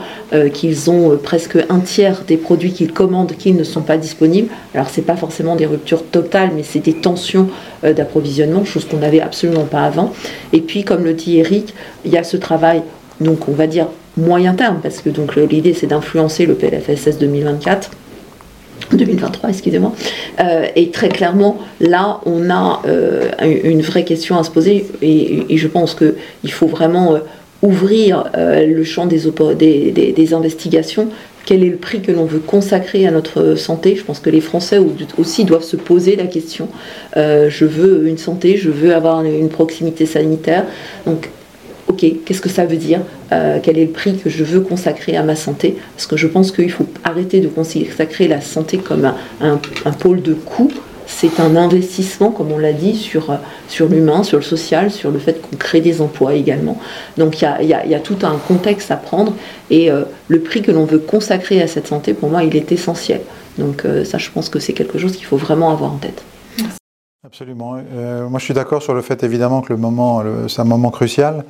qu'ils 0.54 0.90
ont 0.90 1.18
presque 1.22 1.58
un 1.70 1.80
tiers 1.80 2.24
des 2.28 2.38
produits 2.38 2.72
qu'ils 2.72 2.92
commandent 2.92 3.34
qui 3.38 3.54
ne 3.54 3.64
sont 3.64 3.82
pas 3.82 3.98
disponibles. 3.98 4.50
Alors 4.74 4.90
c'est 4.90 5.04
pas 5.04 5.16
forcément 5.16 5.56
des 5.56 5.66
ruptures 5.66 6.04
totales 6.04 6.52
mais 6.56 6.64
c'est 6.64 6.80
des 6.80 6.94
tensions 6.94 7.48
d'approvisionnement, 7.84 8.66
chose 8.66 8.86
qu'on 8.86 8.98
n'avait 8.98 9.22
absolument 9.22 9.66
pas 9.66 9.84
avant. 9.84 10.12
Et 10.54 10.62
puis, 10.62 10.84
comme 10.84 11.04
le 11.04 11.14
dit 11.14 11.38
Eric, 11.38 11.74
il 12.04 12.12
y 12.12 12.18
a 12.18 12.24
ce 12.24 12.38
travail, 12.38 12.82
donc 13.20 13.48
on 13.48 13.52
va 13.52 13.68
dire 13.68 13.88
moyen 14.18 14.54
terme, 14.54 14.80
parce 14.82 15.02
que 15.02 15.10
donc 15.10 15.36
l'idée 15.36 15.74
c'est 15.74 15.88
d'influencer 15.88 16.46
le 16.46 16.56
PLFSS 16.56 17.18
2024. 17.20 17.92
2023, 18.92 19.50
excusez-moi. 19.50 19.94
Euh, 20.40 20.68
et 20.76 20.92
très 20.92 21.10
clairement, 21.10 21.58
là, 21.80 22.20
on 22.26 22.50
a 22.50 22.82
euh, 22.88 23.30
une 23.42 23.82
vraie 23.82 24.04
question 24.04 24.38
à 24.38 24.44
se 24.44 24.52
poser, 24.52 24.86
et, 25.02 25.58
je 25.58 25.68
pense 25.68 25.96
qu'il 25.96 26.52
faut 26.52 26.68
vraiment 26.68 27.16
euh, 27.16 27.20
ouvrir 27.62 28.26
le 28.36 28.84
champ 28.84 29.08
des, 29.08 29.22
des, 29.58 30.12
des, 30.12 30.34
investigations 30.34 31.10
quel 31.46 31.64
est 31.64 31.70
le 31.70 31.78
prix 31.78 32.02
que 32.02 32.12
l'on 32.12 32.26
veut 32.26 32.40
consacrer 32.40 33.06
à 33.06 33.12
notre 33.12 33.56
santé? 33.56 33.96
Je 33.96 34.04
pense 34.04 34.20
que 34.20 34.32
les 34.32 34.42
Français 34.42 34.80
aussi 35.20 35.46
doivent 35.46 35.64
se 35.64 35.76
poser 35.76 36.16
la 36.16 36.26
question. 36.26 36.68
Je 37.16 37.66
veux 37.66 38.08
une 38.08 38.18
santé, 38.18 38.58
je 38.58 38.72
veux 38.72 38.96
avoir 38.96 39.24
une 39.24 39.50
proximité 39.50 40.08
sanitaire. 40.08 40.66
Donc, 41.06 41.30
qu'est-ce 41.96 42.42
que 42.42 42.50
ça 42.50 42.66
veut 42.66 42.78
dire 42.78 43.02
euh, 43.32 43.60
Quel 43.62 43.78
est 43.78 43.86
le 43.86 43.92
prix 43.92 44.18
que 44.18 44.30
je 44.30 44.44
veux 44.44 44.62
consacrer 44.62 45.16
à 45.18 45.24
ma 45.24 45.36
santé 45.36 45.78
Parce 45.96 46.08
que 46.08 46.18
je 46.18 46.28
pense 46.28 46.52
qu'il 46.52 46.72
faut 46.72 46.88
arrêter 47.04 47.40
de 47.40 47.48
consacrer 47.48 48.28
la 48.28 48.42
santé 48.42 48.78
comme 48.78 49.12
un, 49.42 49.58
pôle 50.00 50.22
de 50.22 50.34
coût 50.34 50.72
c'est 51.08 51.40
un 51.40 51.56
investissement, 51.56 52.32
comme 52.32 52.52
on 52.52 52.58
l'a 52.58 52.74
dit, 52.74 52.96
sur, 52.96 53.30
euh, 53.30 53.88
l'humain, 53.90 54.24
sur 54.24 54.38
le 54.38 54.44
social, 54.44 54.92
sur 54.92 55.12
le 55.12 55.20
fait 55.20 55.42
qu'on 55.42 55.56
crée 55.56 55.82
des 55.82 56.02
emplois 56.02 56.34
également. 56.34 56.80
Donc 57.18 57.42
il 57.42 57.68
y 57.68 57.74
a, 57.74 58.00
tout 58.00 58.18
un 58.24 58.38
contexte 58.48 58.92
à 58.92 58.98
prendre 58.98 59.34
et 59.70 59.92
euh, 59.92 60.04
le 60.28 60.40
prix 60.40 60.62
que 60.62 60.72
l'on 60.72 60.86
veut 60.86 61.00
consacrer 61.00 61.62
à 61.62 61.68
cette 61.68 61.88
santé, 61.88 62.14
pour 62.14 62.30
moi, 62.30 62.44
il 62.44 62.56
est 62.56 62.72
essentiel. 62.72 63.22
Donc 63.58 63.86
euh, 63.86 64.04
ça, 64.04 64.18
je 64.18 64.30
pense 64.30 64.50
que 64.50 64.60
c'est 64.60 64.74
quelque 64.74 64.98
chose 64.98 65.16
qu'il 65.16 65.26
faut 65.26 65.38
vraiment 65.38 65.72
avoir 65.72 65.94
en 65.94 65.98
tête. 65.98 66.24
Absolument. 67.24 67.78
moi, 68.30 68.40
je 68.40 68.44
suis 68.44 68.54
d'accord 68.54 68.84
sur 68.84 68.94
le 68.94 69.02
fait, 69.02 69.24
évidemment, 69.24 69.62
que 69.62 69.74
c'est 70.48 70.62
un 70.62 70.66
moment 70.66 70.92
crucial. 70.92 71.44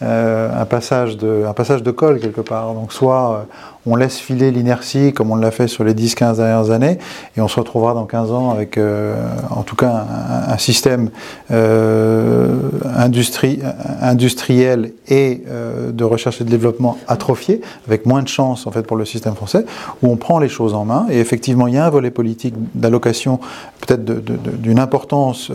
Un, 0.00 0.64
passage 0.64 1.16
de, 1.16 1.44
un 1.48 1.52
passage 1.52 1.82
de 1.82 1.90
col 1.90 2.20
quelque 2.20 2.40
part. 2.40 2.72
Donc 2.74 2.92
soit 2.92 3.46
on 3.88 3.96
laisse 3.96 4.18
filer 4.18 4.50
l'inertie 4.50 5.12
comme 5.12 5.30
on 5.30 5.36
l'a 5.36 5.50
fait 5.50 5.66
sur 5.66 5.82
les 5.82 5.94
10-15 5.94 6.36
dernières 6.36 6.70
années, 6.70 6.98
et 7.36 7.40
on 7.40 7.48
se 7.48 7.58
retrouvera 7.58 7.94
dans 7.94 8.04
15 8.04 8.32
ans 8.32 8.50
avec 8.50 8.76
euh, 8.76 9.14
en 9.50 9.62
tout 9.62 9.76
cas 9.76 10.04
un, 10.48 10.58
système 10.58 11.10
euh, 11.50 12.56
industriel 12.84 14.92
et 15.08 15.42
euh, 15.48 15.90
de 15.90 16.04
recherche 16.04 16.40
et 16.40 16.44
de 16.44 16.50
développement 16.50 16.98
atrophié, 17.06 17.60
avec 17.86 18.06
moins 18.06 18.22
de 18.22 18.28
chance 18.28 18.66
en 18.66 18.70
fait 18.70 18.82
pour 18.82 18.96
le 18.96 19.04
système 19.04 19.34
français, 19.34 19.64
où 20.02 20.08
on 20.08 20.16
prend 20.16 20.38
les 20.38 20.48
choses 20.48 20.74
en 20.74 20.84
main, 20.84 21.06
et 21.10 21.20
effectivement 21.20 21.66
il 21.66 21.74
y 21.74 21.78
a 21.78 21.86
un 21.86 21.90
volet 21.90 22.10
politique 22.10 22.54
d'allocation 22.74 23.40
peut-être 23.80 24.04
d'une 24.04 24.78
importance 24.78 25.50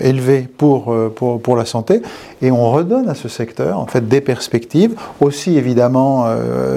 élevée 0.00 0.48
pour, 0.56 0.94
pour, 1.14 1.56
la 1.56 1.64
santé, 1.64 2.02
et 2.42 2.50
on 2.50 2.72
redonne 2.72 3.08
à 3.08 3.14
ce 3.14 3.28
secteur 3.28 3.77
en 3.78 3.86
fait 3.86 4.08
des 4.08 4.20
perspectives, 4.20 4.94
aussi 5.20 5.56
évidemment 5.56 6.26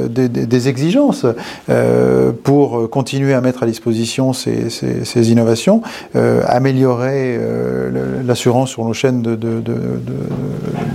des, 0.09 0.29
des 0.29 0.67
exigences 0.67 1.25
euh, 1.69 2.31
pour 2.31 2.89
continuer 2.89 3.33
à 3.33 3.41
mettre 3.41 3.63
à 3.63 3.65
disposition 3.65 4.33
ces, 4.33 5.31
innovations, 5.31 5.81
euh, 6.15 6.41
améliorer 6.47 7.37
euh, 7.39 8.23
l'assurance 8.25 8.69
sur 8.69 8.85
nos 8.85 8.93
chaînes 8.93 9.21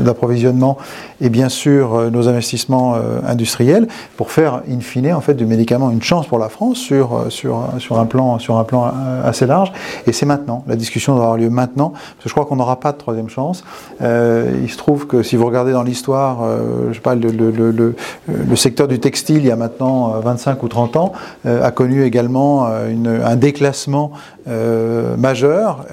d'approvisionnement 0.00 0.76
et 1.20 1.28
bien 1.28 1.48
sûr 1.48 2.10
nos 2.10 2.28
investissements 2.28 2.96
industriels 3.26 3.88
pour 4.16 4.30
faire 4.30 4.62
in 4.68 4.80
fine 4.80 5.12
en 5.12 5.20
fait 5.20 5.34
du 5.34 5.46
médicament 5.46 5.90
une 5.90 6.02
chance 6.02 6.26
pour 6.26 6.38
la 6.38 6.48
France 6.48 6.78
sur, 6.78 7.26
sur, 7.28 7.64
sur, 7.78 7.98
un, 7.98 8.06
plan, 8.06 8.38
sur 8.38 8.56
un 8.58 8.64
plan 8.64 8.92
assez 9.24 9.46
large. 9.46 9.72
Et 10.06 10.12
c'est 10.12 10.26
maintenant, 10.26 10.64
la 10.66 10.76
discussion 10.76 11.14
doit 11.14 11.24
avoir 11.24 11.38
lieu 11.38 11.50
maintenant, 11.50 11.90
parce 11.90 12.24
que 12.24 12.28
je 12.28 12.34
crois 12.34 12.46
qu'on 12.46 12.56
n'aura 12.56 12.80
pas 12.80 12.92
de 12.92 12.98
troisième 12.98 13.28
chance. 13.28 13.64
il 14.00 14.70
se 14.70 14.76
trouve 14.76 15.06
que 15.06 15.22
si 15.22 15.36
vous 15.36 15.46
regardez 15.46 15.72
dans 15.72 15.82
l'histoire, 15.82 15.95
je 16.04 16.94
sais 16.94 17.00
pas, 17.00 17.14
le, 17.14 17.30
le, 17.30 17.94
le 18.26 18.56
secteur 18.56 18.88
du 18.88 18.98
textile, 18.98 19.38
il 19.38 19.46
y 19.46 19.50
a 19.50 19.56
maintenant 19.56 20.20
25 20.20 20.62
ou 20.62 20.68
30 20.68 20.96
ans, 20.96 21.12
euh, 21.46 21.62
a 21.62 21.70
connu 21.70 22.04
également 22.04 22.66
euh, 22.68 23.24
un 23.24 23.36
déclassement 23.36 24.12
euh, 24.48 25.16
majeur. 25.16 25.86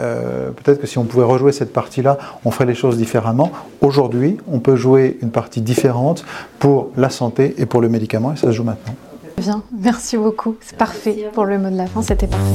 Peut-être 0.64 0.82
que 0.82 0.88
si 0.88 0.98
on 0.98 1.06
pouvait 1.06 1.24
rejouer 1.24 1.52
cette 1.52 1.74
partie-là, 1.74 2.18
on 2.46 2.52
ferait 2.52 2.66
les 2.66 2.76
choses 2.76 2.98
différemment. 2.98 3.52
Aujourd'hui, 3.82 4.38
on 4.52 4.60
peut 4.60 4.76
jouer 4.76 5.18
une 5.22 5.32
partie 5.32 5.62
différente 5.62 6.26
pour 6.60 6.90
la 6.98 7.10
santé 7.10 7.56
et 7.58 7.66
pour 7.66 7.82
le 7.82 7.90
médicament, 7.90 8.34
et 8.34 8.36
ça 8.36 8.48
se 8.48 8.52
joue 8.52 8.64
maintenant. 8.64 8.96
Bien, 9.38 9.64
merci 9.78 10.18
beaucoup. 10.18 10.56
C'est 10.62 10.78
parfait 10.78 11.30
pour 11.34 11.46
le 11.46 11.58
mot 11.58 11.70
de 11.70 11.78
la 11.78 11.88
fin, 11.88 12.02
c'était 12.02 12.28
parfait. 12.28 12.54